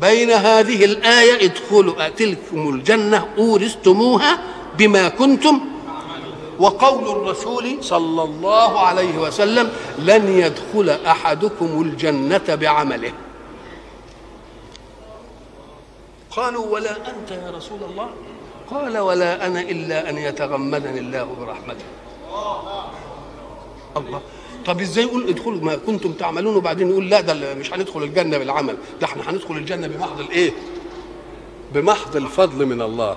[0.00, 4.38] بين هذه الآية؟ ادخلوا تلكم الجنة أورثتموها
[4.78, 5.60] بما كنتم.
[6.58, 13.12] وقول الرسول صلى الله عليه وسلم لن يدخل أحدكم الجنة بعمله.
[16.30, 18.08] قالوا ولا أنت يا رسول الله؟
[18.70, 21.84] قال ولا أنا إلا أن يتغمدني الله برحمته.
[23.96, 24.20] الله.
[24.66, 28.76] طب إزاي يقول ادخلوا ما كنتم تعملون وبعدين يقول لا ده مش هندخل الجنة بالعمل.
[29.00, 30.52] ده إحنا هندخل الجنة بمحض الإيه؟
[31.74, 33.16] بمحض الفضل من الله.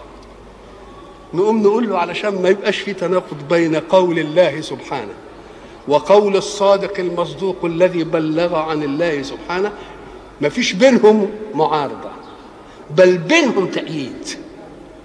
[1.33, 5.13] نقوم نقول له علشان ما يبقاش في تناقض بين قول الله سبحانه
[5.88, 9.71] وقول الصادق المصدوق الذي بلغ عن الله سبحانه.
[10.41, 12.12] ما فيش بينهم معارضة
[12.97, 14.27] بل بينهم تأييد.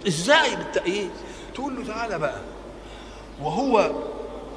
[0.09, 1.11] إزاي بالتأييد؟
[1.55, 2.41] تقول له تعالى بقى.
[3.43, 3.91] وهو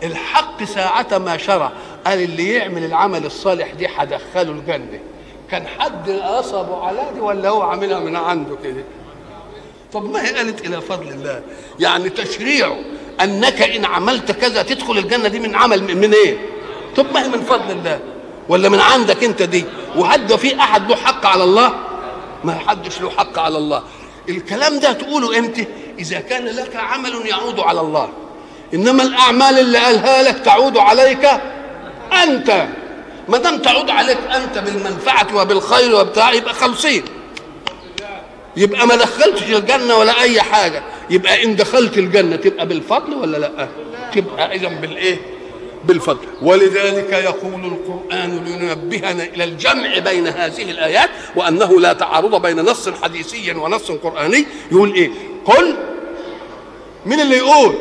[0.03, 1.71] الحق ساعة ما شرع
[2.07, 4.99] قال اللي يعمل العمل الصالح دي هدخله الجنة.
[5.51, 8.83] كان حد قصبه على دي ولا هو عاملها من عنده كده؟
[9.93, 11.41] طب ما هي قالت إلى فضل الله.
[11.79, 12.77] يعني تشريعه
[13.21, 16.37] أنك إن عملت كذا تدخل الجنة دي من عمل من إيه؟
[16.95, 17.99] طب ما هي من فضل الله.
[18.49, 19.65] ولا من عندك أنت دي؟
[19.97, 21.73] وحد في أحد له حق على الله؟
[22.43, 23.83] ما حدش له حق على الله.
[24.29, 25.65] الكلام ده تقوله إمتى؟
[25.99, 28.09] إذا كان لك عمل يعود على الله.
[28.73, 31.29] إنما الأعمال اللي قالها لك تعود عليك
[32.23, 32.67] أنت.
[33.29, 37.03] ما دام تعود عليك أنت بالمنفعة وبالخير وبتاع يبقى خمسين
[38.57, 40.83] يبقى ما دخلتش الجنة ولا أي حاجة.
[41.09, 43.67] يبقى إن دخلت الجنة تبقى بالفضل ولا لأ؟
[44.15, 45.17] تبقى اذا بالإيه؟
[45.85, 46.25] بالفضل.
[46.41, 53.51] ولذلك يقول القرآن لينبهنا إلى الجمع بين هذه الآيات وأنه لا تعارض بين نص حديثي
[53.51, 54.45] ونص قرآني.
[54.71, 55.09] يقول إيه؟
[55.45, 55.75] قل
[57.05, 57.75] من اللي يقول؟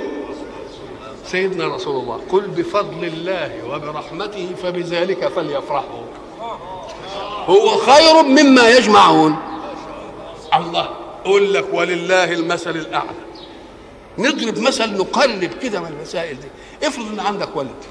[1.26, 6.04] سيدنا رسول الله قل بفضل الله وبرحمته فبذلك فليفرحوا.
[7.46, 9.36] هو خير مما يجمعون.
[10.56, 10.88] الله
[11.24, 13.24] أقول لك ولله المثل الأعلى.
[14.18, 16.48] نضرب مثل نقرب كده من المسائل دي.
[16.86, 17.84] افرض إن عندك ولد.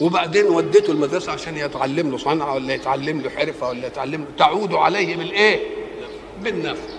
[0.00, 4.74] وبعدين وديته المدرسة عشان يتعلم له صنعة ولا يتعلم له حرفة ولا يتعلم له تعود
[4.74, 5.60] عليه بالإيه؟
[6.42, 6.95] بالنفع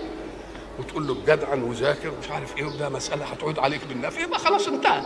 [0.78, 5.02] وتقول له جدعا وذاكر مش عارف إيه وده مسألة هتعود عليك بالنفع يبقى خلاص انتهى.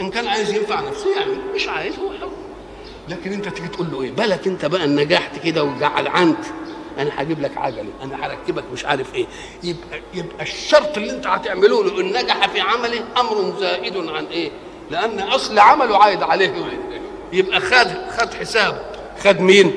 [0.00, 2.30] إن كان عايز ينفع نفسه يعني مش عايز هو حر.
[3.08, 6.44] لكن أنت تيجي تقول له إيه؟ بالك أنت بقى نجحت كده وجعلعنت.
[6.98, 9.26] أنا هجيب لك عجلة أنا هركبك مش عارف إيه.
[9.62, 14.50] يبقى يبقى الشرط اللي أنت هتعمله له إن نجح في عمله أمر زائد عن إيه؟
[14.90, 16.78] لأن أصل عمله عايد عليه.
[17.32, 18.78] يبقى خد خد حسابه
[19.24, 19.72] خد مين؟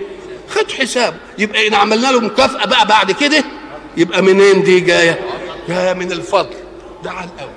[0.49, 3.43] خد حسابه يبقى إن عملنا له مكافأة بقى بعد كده
[3.97, 5.19] يبقى منين دي جاية؟
[5.69, 6.55] جاية من الفضل.
[7.03, 7.51] ده على الأول.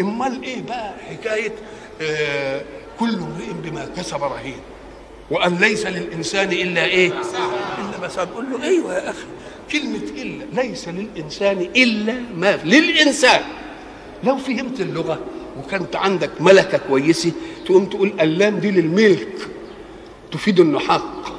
[0.00, 1.52] أمال إيه بقى حكاية
[2.00, 2.62] آه
[3.00, 4.60] كل امرئ بما كسب رهين.
[5.30, 7.06] وأن ليس للإنسان إلا إيه؟
[7.78, 9.24] إلا ما سبب قول له أيوه يا أخي
[9.72, 10.62] كلمة إلا.
[10.62, 13.40] ليس للإنسان إلا ما للإنسان.
[14.24, 15.18] لو فهمت اللغة
[15.58, 17.32] وكانت عندك ملكة كويسة
[17.66, 19.28] تقوم تقول اللام دي للملك.
[20.32, 21.35] تفيد انه حق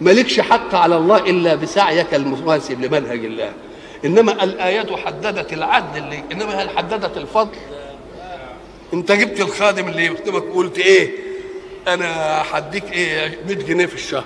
[0.00, 3.52] مالكش حق على الله إلا بسعيك المواسب لمنهج الله.
[4.04, 7.56] إنما الآيات حددت العدل اللي إنما هل حددت الفضل؟
[8.94, 11.10] أنت جبت الخادم اللي يخدمك وقلت إيه؟
[11.88, 14.24] أنا هديك إيه؟ 100 جنيه في الشهر.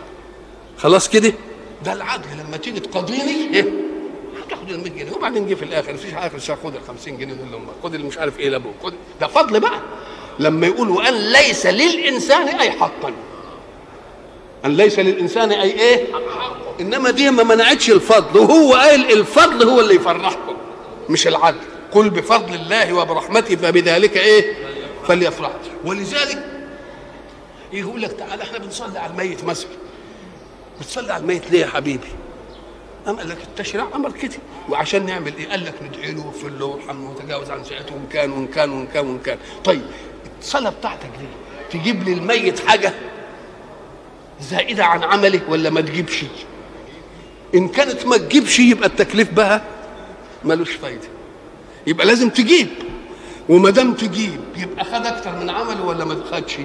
[0.79, 1.33] خلاص كده؟
[1.85, 3.65] ده العدل لما تيجي تقاضيني إيه؟
[4.47, 5.13] هتاخد ال 100 جنيه.
[5.13, 8.07] وبعدين جه في الآخر مفيش آخر الشهر خد ال 50 جنيه دول لامك خد اللي
[8.07, 8.75] مش عارف إيه لابوك.
[8.83, 8.95] خد.
[9.21, 9.81] ده فضل بقى.
[10.39, 13.13] لما يقول وأن ليس للإنسان أي حقا.
[14.65, 16.07] أن ليس للإنسان أي إيه
[16.81, 20.57] إنما دي ما منعتش الفضل وهو قال الفضل هو اللي يفرحكم
[21.09, 21.59] مش العدل.
[21.93, 24.55] قل بفضل الله وبرحمته فبذلك إيه؟
[25.09, 25.51] فليفرح.
[25.85, 26.45] ولذلك
[27.73, 29.71] يقول لك تعالى إحنا بنصلي على الميت مثلا.
[30.81, 32.09] بتصلي على الميت ليه يا حبيبي؟
[33.09, 34.37] أم قال لك التشريع أمر كده.
[34.69, 38.31] وعشان نعمل إيه؟ قال لك ندعي له واغفر له وارحمه وتجاوز عن سيئته وإن كان
[38.33, 39.39] وإن كان وإن كان وإن كان.
[39.65, 39.83] طيب
[40.41, 42.93] الصلاة بتاعتك دي تجيب للميت حاجة؟
[44.51, 46.25] زائدة عن عمله ولا ما تجيبش؟
[47.55, 49.65] إن كانت ما تجيبش يبقى التكليف بها
[50.45, 51.09] ملوش فايدة.
[51.87, 52.69] يبقى لازم تجيب.
[53.49, 56.57] وما دام تجيب يبقى خد أكتر من عمله ولا ما خدش؟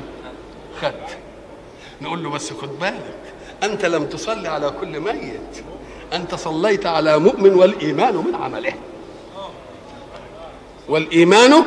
[0.81, 0.93] خد.
[2.01, 3.15] نقول له بس خد بالك
[3.63, 5.63] أنت لم تصلي على كل ميت.
[6.13, 8.73] أنت صليت على مؤمن والإيمان من عمله.
[10.89, 11.63] والإيمان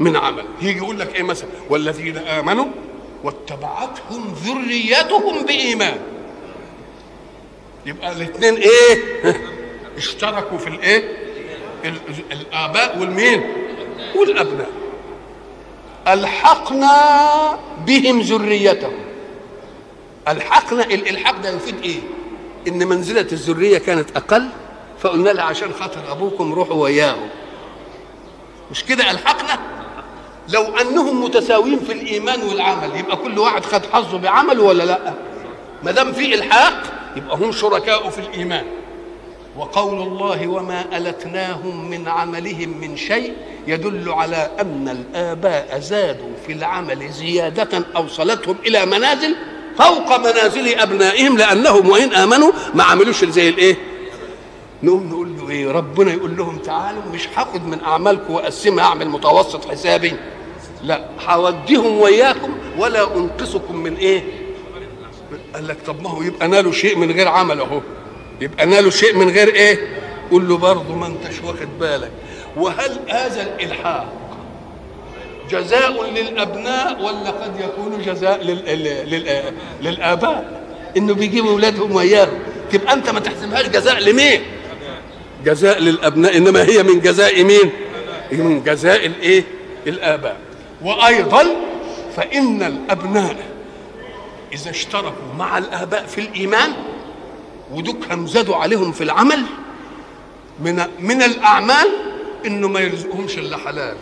[0.00, 0.44] من عمله.
[0.62, 2.66] يجي يقول لك إيه مثلا؟ والذين آمنوا
[3.26, 5.98] واتبعتهم ذريتهم بإيمان.
[7.86, 8.98] يبقى الاثنين إيه؟
[9.98, 11.16] اشتركوا في الإيه؟
[11.84, 12.00] ال-
[12.32, 13.42] الآباء والمين؟
[14.16, 14.70] والأبناء.
[16.08, 16.92] ألحقنا
[17.86, 18.92] بهم ذريتهم.
[20.28, 21.98] ألحقنا الالحاق ده يفيد إيه؟
[22.68, 24.48] إن منزلة الذرية كانت أقل
[24.98, 27.28] فقلنا لها عشان خاطر أبوكم روحوا وياهم.
[28.70, 29.58] مش كده ألحقنا؟
[30.48, 35.14] لو أنهم متساويين في الإيمان والعمل يبقى كل واحد خد حظه بعمله ولا لأ
[35.82, 36.82] ما دام في إلحاق
[37.16, 38.64] يبقى هم شركاء في الإيمان
[39.56, 43.32] وقول الله وما ألتناهم من عملهم من شيء
[43.66, 49.36] يدل على أن الآباء زادوا في العمل زيادة أوصلتهم إلى منازل
[49.78, 53.76] فوق منازل أبنائهم لأنهم وإن آمنوا ما عملوش زي الإيه؟
[54.82, 59.70] نقوم نقول له إيه؟ ربنا يقول لهم تعالوا مش هاخد من أعمالكم وأقسمها أعمل متوسط
[59.70, 60.16] حسابي
[60.86, 64.22] لا هوديهم وياكم ولا أنقصكم من إيه؟
[65.54, 67.80] قال لك طب ما هو يبقى نالوا شيء من غير عمل أهو.
[68.40, 69.78] يبقى نالوا شيء من غير إيه؟
[70.30, 72.10] قول له برضه ما أنتش واخد بالك.
[72.56, 74.12] وهل هذا الإلحاق
[75.50, 78.64] جزاء للأبناء ولا قد يكون جزاء لل...
[78.66, 79.10] لل...
[79.10, 79.42] لل...
[79.82, 80.62] للآباء؟
[80.96, 82.38] إنه بيجيبوا أولادهم وياهم.
[82.72, 84.40] تبقى أنت ما تحسبهاش جزاء لمين؟
[85.44, 87.70] جزاء للأبناء إنما هي من جزاء مين؟
[88.32, 89.44] من جزاء الإيه؟
[89.86, 90.45] الآباء.
[90.82, 91.44] وأيضا
[92.16, 93.36] فإن الأبناء
[94.52, 96.72] إذا اشتركوا مع الآباء في الإيمان
[97.72, 99.42] ودكهم زادوا عليهم في العمل
[100.60, 101.88] من من الأعمال
[102.46, 103.96] إنه ما يرزقهمش إلا حلال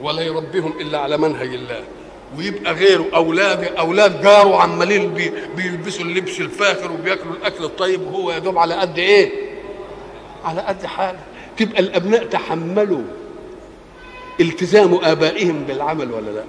[0.00, 1.84] ولا يربيهم إلا على منهج الله
[2.36, 8.38] ويبقى غيره أولاد أولاد جاره عمالين بي بيلبسوا اللبس الفاخر وبياكلوا الأكل الطيب وهو يا
[8.38, 9.30] دوب على قد إيه؟
[10.44, 11.20] على قد حاله
[11.56, 13.02] تبقى الأبناء تحملوا
[14.40, 16.44] التزام آبائهم بالعمل ولا لا؟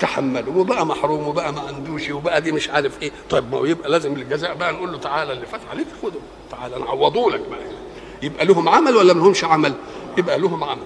[0.00, 0.54] تحملوا.
[0.54, 3.10] وبقى محروم وبقى ما عندوش وبقى دي مش عارف إيه.
[3.30, 6.20] طيب ما هو يبقى لازم الجزاء بقى نقول له تعالى اللي فات عليك خده.
[6.50, 7.58] تعالى نعوضه لك بقى.
[8.22, 9.72] يبقى لهم عمل ولا ما لهمش عمل؟
[10.18, 10.82] يبقى لهم عمل.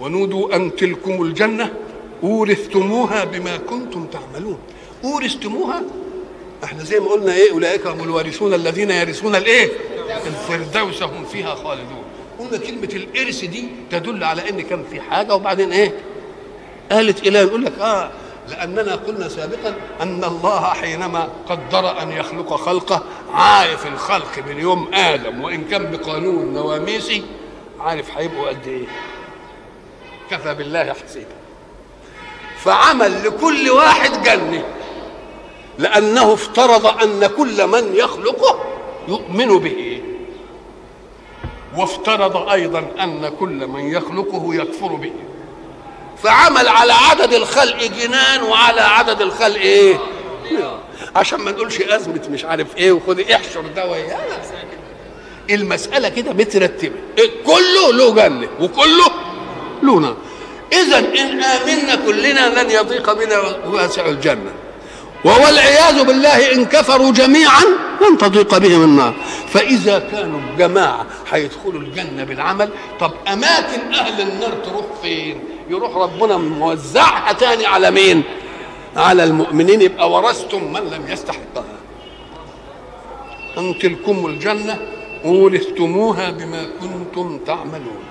[0.00, 1.72] ونودوا أن تلكم الجنة
[2.22, 4.58] أورثتموها بما كنتم تعملون.
[5.04, 5.82] أورثتموها؟
[6.64, 9.68] إحنا زي ما قلنا إيه؟ أولئك هم الوارثون الذين يرثون الإيه؟
[10.26, 12.04] الفردوس هم فيها خالدون.
[12.38, 15.92] قلنا كلمة الإرث دي تدل على إن كان في حاجة وبعدين إيه؟
[16.92, 18.10] قالت إله نقول لك آه
[18.48, 25.44] لأننا قلنا سابقا أن الله حينما قدر أن يخلق خلقه عارف الخلق من يوم آدم
[25.44, 27.22] وإن كان بقانون نواميسي
[27.80, 28.86] عارف هيبقوا قد إيه؟
[30.30, 31.26] كفى بالله حسيبا.
[32.58, 34.64] فعمل لكل واحد جنة
[35.78, 38.64] لأنه افترض أن كل من يخلقه
[39.08, 40.02] يؤمن به.
[41.76, 45.12] وافترض أيضا أن كل من يخلقه يكفر به.
[46.22, 49.98] فعمل على عدد الخلق جنان وعلى عدد الخلق إيه؟
[51.16, 54.18] عشان ما نقولش أزمة مش عارف إيه وخد احشر ده وياه
[55.50, 56.94] المسألة كده مترتبة.
[57.46, 59.10] كله له جنة وكله
[59.82, 60.16] له نار.
[60.72, 64.52] اذا إن آمنا كلنا لن يضيق بنا واسع الجنة.
[65.24, 67.62] والعياذ بالله إن كفروا جميعا
[68.00, 69.14] لن تضيق بهم النار.
[69.48, 75.40] فإذا كانوا جماعة هيدخلوا الجنة بالعمل طب أماكن أهل النار تروح فين؟
[75.70, 78.22] يروح ربنا موزعها تاني على مين؟
[78.96, 79.82] على المؤمنين.
[79.82, 81.76] يبقى ورثتم من لم يستحقها.
[83.58, 84.78] ان تلكم الجنة
[85.24, 88.02] أورثتموها بما كنتم تعملون.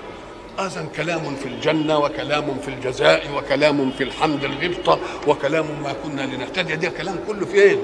[0.58, 6.76] اذا كلام في الجنة وكلام في الجزاء وكلام في الحمد الغبطة وكلام ما كنا لنهتدي.
[6.76, 7.78] ده كلام كله فين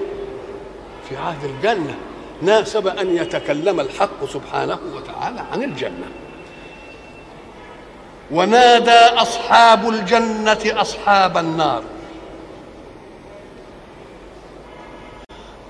[1.08, 1.94] في عهد الجنة.
[2.42, 6.06] ناسب أن يتكلم الحق سبحانه وتعالى عن الجنة.
[8.30, 11.82] ونادى أصحاب الجنة أصحاب النار.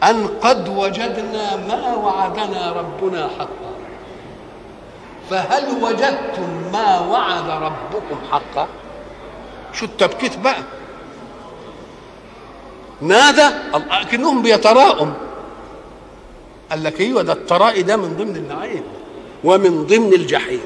[0.03, 3.72] أن قد وجدنا ما وعدنا ربنا حقا.
[5.33, 8.69] فهل وجدتم ما وعد ربكم حقا؟
[9.73, 10.63] شو التبكيت بقى؟
[13.01, 13.49] نادى
[14.11, 15.15] كأنهم بيتراءم.
[16.71, 18.83] قال لك أيوه ده الترائي ده من ضمن النعيم
[19.45, 20.61] ومن ضمن الجحيم.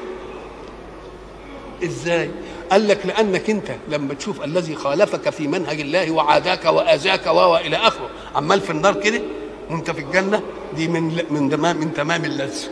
[1.83, 2.31] إزاي؟
[2.71, 8.09] قال لك لأنك أنت لما تشوف الذي خالفك في منهج الله وعاداك وأذاك وإلى آخره.
[8.35, 9.21] عمال في النار كده
[9.69, 10.41] وأنت في الجنة
[10.75, 12.69] دي من من تمام من تمام اللذة.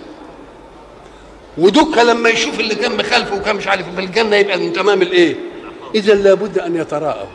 [1.58, 5.36] ودك لما يشوف اللي كان مخالفه وكان مش عارف في الجنه يبقى من تمام الإيه؟
[5.96, 7.28] إذا لابد أن يتراءوا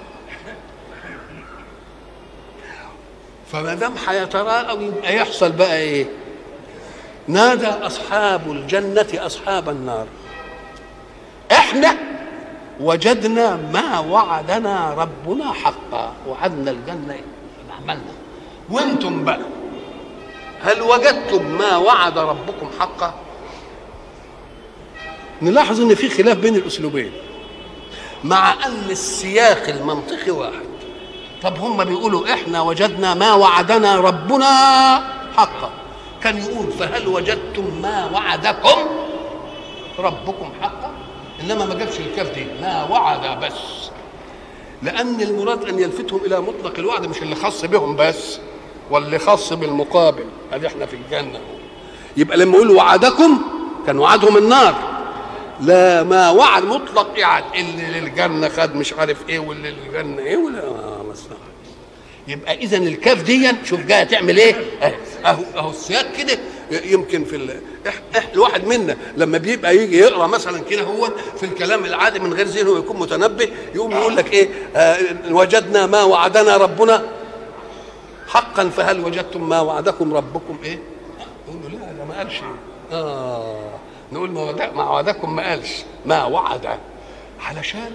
[3.52, 6.06] فما دام هيتراءوا يبقى يحصل بقى إيه؟
[7.28, 10.06] نادى أصحاب الجنة أصحاب النار.
[11.52, 11.96] إحنا
[12.80, 17.16] وجدنا ما وعدنا ربنا حقا وعدنا الجنة
[17.82, 18.12] عملنا.
[18.70, 19.40] وأنتم بقى
[20.62, 23.14] هل وجدتم ما وعد ربكم حقا؟
[25.42, 27.12] نلاحظ إن في خلاف بين الأسلوبين.
[28.24, 30.70] مع أن السياق المنطقي واحد.
[31.42, 34.46] طب هم بيقولوا إحنا وجدنا ما وعدنا ربنا
[35.36, 35.70] حقا.
[36.22, 38.78] كان يقول فهل وجدتم ما وعدكم
[39.98, 40.90] ربكم حقا؟
[41.40, 42.46] إنما ما جابش الكاف دي.
[42.62, 43.90] ما وعد بس.
[44.82, 48.38] لأن المراد أن يلفتهم إلى مطلق الوعد مش اللي خاص بهم بس
[48.90, 50.24] واللي خاص بالمقابل.
[50.52, 51.40] ادي إحنا في الجنة.
[52.16, 53.42] يبقى لما يقول وعدكم
[53.86, 54.99] كان وعدهم النار.
[55.60, 60.62] لا ما وعد مطلق يعني اللي للجنة خد مش عارف إيه واللي للجنة إيه ولا
[61.10, 61.36] مصلحه
[62.28, 64.54] يبقى إذا الكاف دي شوف جاية تعمل إيه؟
[65.24, 66.38] اهو اهو السياق كده.
[66.84, 67.60] يمكن في ال...
[68.34, 72.78] الواحد منا لما بيبقى يجي يقرأ مثلا كده هو في الكلام العادي من غير ذهنه
[72.78, 74.98] يكون متنبه يقوم يقول لك إيه؟ آه
[75.30, 77.02] وجدنا ما وعدنا ربنا.
[78.28, 80.78] حقا فهل وجدتم ما وعدكم ربكم إيه؟
[81.48, 82.40] يقول له لا ده ما قالش؟
[82.92, 83.70] آه.
[84.12, 86.78] نقول ما ما وعدكم ما قالش ما وعد.
[87.40, 87.90] علشان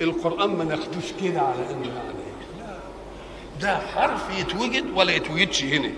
[0.00, 2.20] القرآن ما ناخدوش كده على انه يعني
[3.60, 5.90] ده حرف يتوجد ولا يتوجدش هنا.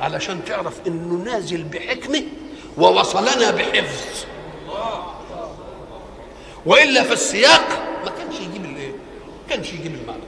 [0.00, 2.22] علشان تعرف إنه نازل بحكمة
[2.78, 4.24] ووصلنا بحفظ.
[6.66, 7.68] وإلا في السياق
[8.04, 10.22] ما كانش يجيب الايه؟ ما كانش يجيب المعنى.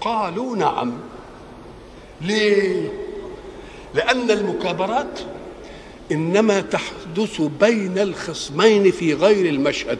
[0.00, 0.92] قالوا نعم.
[2.20, 2.88] ليه؟
[3.94, 5.20] لأن المكابرات
[6.12, 9.98] إنما تحدث بين الخصمين في غير المشهد.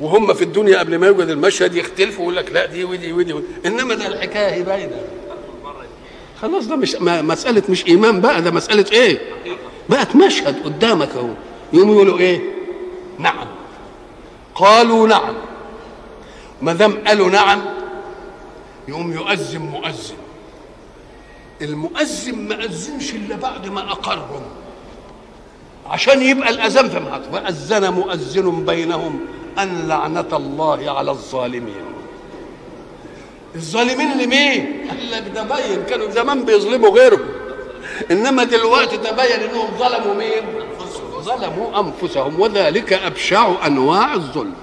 [0.00, 3.46] وهم في الدنيا قبل ما يوجد المشهد يختلفوا ويقول لك لا دي ودي ودي, ودي.
[3.66, 5.00] إنما ده الحكاية باينة.
[6.42, 9.18] خلاص ده مش ما مسألة مش إيمان بقى ده مسألة إيه؟
[9.88, 11.28] بقت مشهد قدامك أهو.
[11.72, 12.40] يقوموا يقولوا إيه؟
[13.18, 13.46] نعم.
[14.54, 15.34] قالوا نعم.
[16.62, 17.62] ما دام قالوا نعم
[18.88, 20.16] يقوم يؤذن مؤذن.
[21.62, 24.42] المؤذن ما أذنش إلا بعد ما أقرهم
[25.86, 29.20] عشان يبقى الأذان في محط وأذن مؤذن بينهم
[29.58, 31.84] أن لعنة الله على الظالمين.
[33.54, 37.28] الظالمين لمين؟ قال لك ده باين كانوا زمان بيظلموا غيرهم.
[38.10, 40.44] إنما دلوقتي تبين إنهم ظلموا مين؟
[41.20, 42.40] ظلموا أنفسهم.
[42.40, 44.54] وذلك أبشع أنواع الظلم.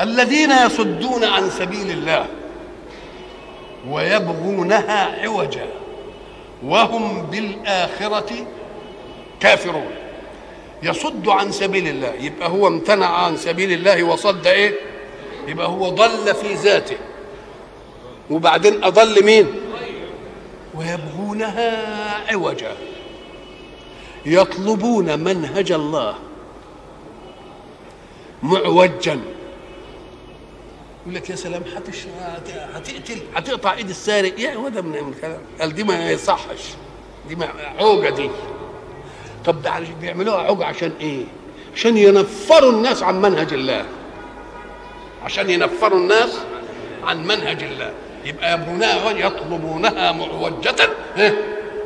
[0.00, 2.26] الذين يصدون عن سبيل الله.
[3.90, 5.66] ويبغونها عوجا.
[6.64, 8.46] وهم بالآخرة
[9.40, 9.90] كافرون.
[10.82, 12.14] يصد عن سبيل الله.
[12.20, 14.74] يبقى هو امتنع عن سبيل الله وصد إيه؟
[15.48, 16.96] يبقى هو ضل في ذاته.
[18.30, 19.46] وبعدين أضل مين؟
[20.74, 21.70] ويبغونها
[22.32, 22.72] عوجا.
[24.26, 26.14] يطلبون منهج الله
[28.42, 29.20] معوجا.
[31.08, 32.06] يقول لك يا سلام هتش
[32.74, 34.40] هتقتل هتقطع إيد السارق.
[34.40, 35.40] يا هو ده من الكلام.
[35.60, 36.74] قال دي ما يصحش.
[37.28, 37.48] دي ما
[37.78, 38.30] عوجة دي.
[39.44, 39.56] طب
[40.00, 41.24] بيعملوها عوجة عشان إيه؟
[41.74, 43.84] عشان ينفروا الناس عن منهج الله.
[45.24, 46.38] عشان ينفروا الناس
[47.04, 47.92] عن منهج الله.
[48.24, 50.76] يبقى يبغونها يطلبونها معوجة.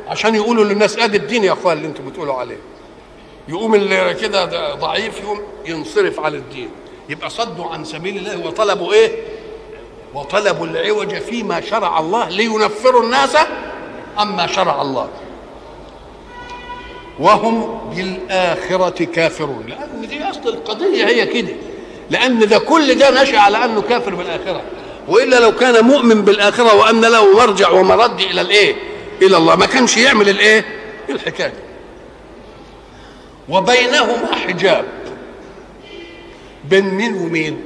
[0.07, 2.59] عشان يقولوا للناس آدي الدين يا إخوان اللي أنتم بتقولوا عليه.
[3.47, 6.69] يقوم اللي كده ضعيف يقوم ينصرف على الدين.
[7.09, 9.11] يبقى صدوا عن سبيل الله وطلبوا إيه؟
[10.13, 13.37] وطلبوا العوج فيما شرع الله لينفروا الناس
[14.17, 15.09] عما شرع الله.
[17.19, 19.65] وهم بالآخرة كافرون.
[19.67, 21.53] لأن دي أصل القضية هي كده.
[22.09, 24.61] لأن ده كل ده نشأ على أنه كافر بالآخرة.
[25.07, 28.75] وإلا لو كان مؤمن بالآخرة وأن له مرجع ومرد إلى الإيه؟
[29.21, 30.65] إلى الله ما كانش يعمل الإيه؟
[31.09, 31.53] الحكاية.
[33.49, 34.85] وبينهما حجاب.
[36.69, 37.61] بين مين ومين؟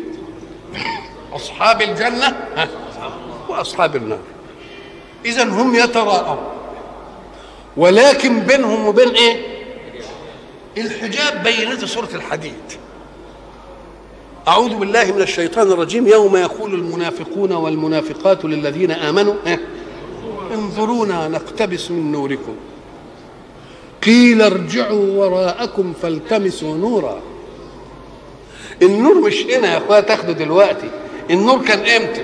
[1.33, 2.47] أصحاب الجنة
[3.49, 4.19] وأصحاب النار.
[5.25, 6.37] إذا هم يتراءون.
[7.77, 9.57] ولكن بينهم وبين إيه؟
[10.77, 12.53] الحجاب بينت سورة الحديد.
[14.47, 16.07] أعوذ بالله من الشيطان الرجيم.
[16.07, 19.35] يوم يقول المنافقون والمنافقات للذين آمنوا
[20.53, 22.55] انظرونا نقتبس من نوركم.
[24.03, 27.21] قيل ارجعوا وراءكم فالتمسوا نورا.
[28.81, 30.89] النور مش هنا يا اخويا تاخده دلوقتي.
[31.31, 32.21] النور كان إمتى؟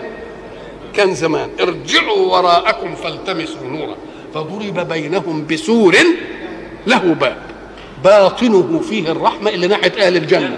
[0.93, 1.49] كان زمان.
[1.59, 3.95] ارجعوا وراءكم فالتمسوا نورا.
[4.33, 5.95] فضرب بينهم بسور
[6.87, 7.37] له باب.
[8.03, 10.57] باطنه فيه الرحمة اللي ناحية أهل الجنة.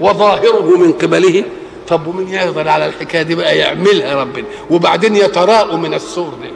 [0.00, 1.44] وظاهره من قبله.
[1.88, 4.44] طب ومن يقدر على الحكاية دي بقى؟ يعملها ربنا.
[4.70, 6.50] وبعدين يتراءوا من السور ده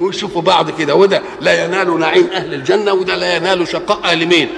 [0.00, 0.94] ويشوفوا بعض كده.
[0.94, 4.48] وده لا ينال نعيم أهل الجنة وده لا ينال شقاء أهل مين؟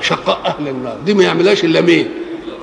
[0.00, 0.98] شقاء أهل النار.
[1.06, 2.08] دي ما يعملهاش إلا مين؟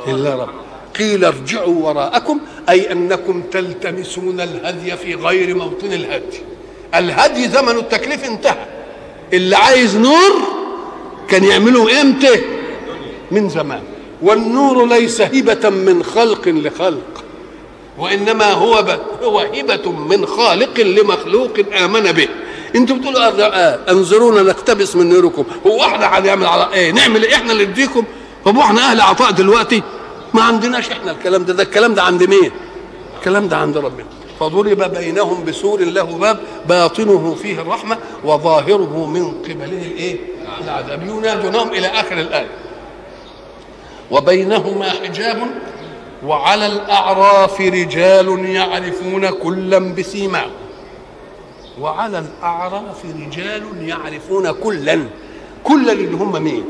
[0.08, 0.61] إلا رب.
[1.00, 2.40] قيل ارجعوا وراءكم
[2.70, 6.42] أي أنكم تلتمسون الهدي في غير موطن الهدي.
[6.96, 8.66] الهدي زمن التكليف انتهى.
[9.34, 10.32] اللي عايز نور
[11.30, 12.42] كان يعمله إمتى؟
[13.32, 13.82] من زمان.
[14.22, 17.24] والنور ليس هبة من خلق لخلق
[17.98, 19.24] وإنما هو ب...
[19.24, 22.28] هو هبة من خالق لمخلوق آمن به.
[22.76, 25.44] أنتوا بتقولوا آه انظرونا نقتبس من نوركم.
[25.68, 28.04] هو إحنا هنعمل على إيه نعمل إيه إحنا اللي نديكم
[28.46, 29.84] طب إحنا أهل عطاء دلوقتي؟
[30.34, 31.54] ما عندناش إحنا الكلام ده.
[31.54, 32.52] ده الكلام ده عند مين؟
[33.20, 34.06] الكلام ده عند ربنا.
[34.40, 40.18] فضرب بينهم بسور له باب باطنه فيه الرحمة وظاهره من قبله الايه؟
[40.64, 41.04] العذاب.
[41.04, 42.52] ينادونهم إلى آخر الآية.
[44.12, 45.48] وبينهما حجاب
[46.26, 50.52] وعلى الأعراف رجال يعرفون كلا بسيماهم.
[51.80, 55.06] وعلى الأعراف رجال يعرفون كلا.
[55.64, 56.66] كلا اللي هم مين؟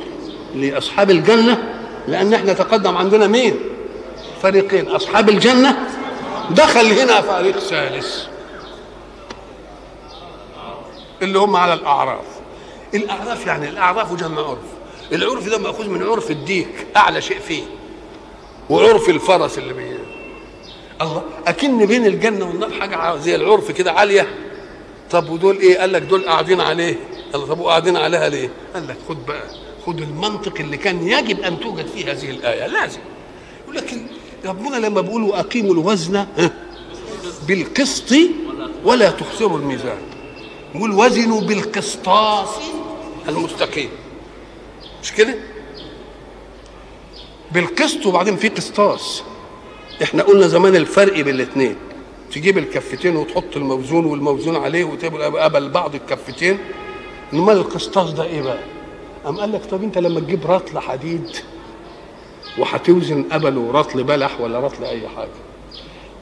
[0.56, 3.56] لأصحاب الجنة لأن إحنا تقدم عندنا مين؟
[4.42, 4.88] فريقين.
[4.88, 5.78] أصحاب الجنة.
[6.50, 8.26] دخل هنا فريق ثالث.
[11.22, 12.26] اللي هم على الأعراف.
[12.94, 14.58] الأعراف يعني الأعراف جمع عرف.
[15.12, 17.64] العرف ده مأخوذ من عرف الديك أعلى شيء فيه.
[18.70, 19.98] وعرف الفرس اللي بيه
[21.02, 24.28] الله أكن بين الجنة والنار حاجة زي العرف كده عالية.
[25.12, 26.96] طب ودول إيه؟ قال لك دول قاعدين عليه.
[27.34, 29.44] قال طب وقاعدين عليها ليه؟ قال لك خد بقى.
[29.86, 33.00] خد المنطق اللي كان يجب أن توجد فيه هذه الآية لازم.
[33.64, 33.98] يقول لك
[34.46, 36.26] ربنا لما بيقول وأقيموا الوزن
[37.48, 38.14] بالقسط
[38.84, 39.98] ولا تخسروا الميزان.
[40.76, 42.50] يقول وزنوا بالقسطاس
[43.30, 43.90] المستقيم.
[45.04, 45.36] مش كده؟
[47.52, 49.24] بالقسط وبعدين في قسطاس.
[50.04, 51.76] إحنا قلنا زمان الفرق بين الاثنين
[52.32, 56.58] تجيب الكفتين وتحط الموزون والموزون عليه وتبقى قبل بعض الكفتين.
[57.34, 58.60] امال القسطاس ده إيه بقى؟
[59.26, 61.30] قام قال لك طب أنت لما تجيب رطل حديد
[62.58, 65.30] وهتوزن قبله رطل بلح ولا رطل أي حاجة؟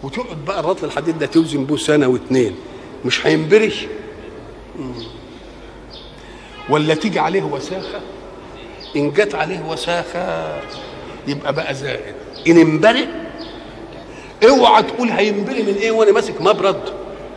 [0.03, 2.55] وتقعد بقى الرطل الحديد ده توزن بيه سنة واثنين
[3.05, 3.73] مش هينبري
[6.69, 7.99] ولا تيجي عليه وساخة؟
[8.95, 10.57] إن جت عليه وساخة
[11.27, 12.15] يبقى بقى زائد.
[12.47, 13.07] إن انبرئ
[14.49, 16.81] اوعى تقول هينبري من إيه وأنا ماسك مبرد.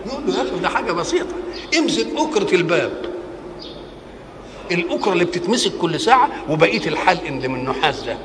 [0.07, 1.35] يقول له يا أخي ده حاجة بسيطة.
[1.79, 3.12] امسك أكرة الباب.
[4.75, 8.17] الأكرة اللي بتتمسك كل ساعة وبقية الحلق اللي من النحاس ده.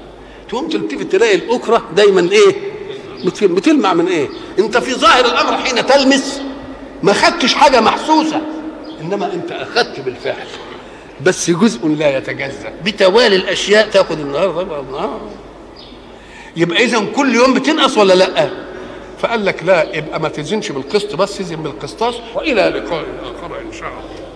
[0.50, 2.56] تقوم تلتفت تلاقي الأكرة دايما إيه؟
[3.42, 4.28] بتلمع من إيه؟
[4.60, 6.42] أنت في ظاهر الأمر حين تلمس
[7.04, 8.42] ما خدتش حاجة محسوسة
[9.02, 10.48] إنما أنت اخذت بالفعل.
[11.26, 12.74] بس جزء لا يتجزأ.
[12.86, 15.22] بتوالي الأشياء تأخذ النهارده النهار.
[16.56, 18.50] يبقى اذا كل يوم بتنقص ولا لأ؟
[19.20, 23.90] فقال لك لا يبقى ما تزنش بالقسط بس تزن بالقسطاس وإلى لقاء آخر إن شاء
[23.90, 24.27] الله.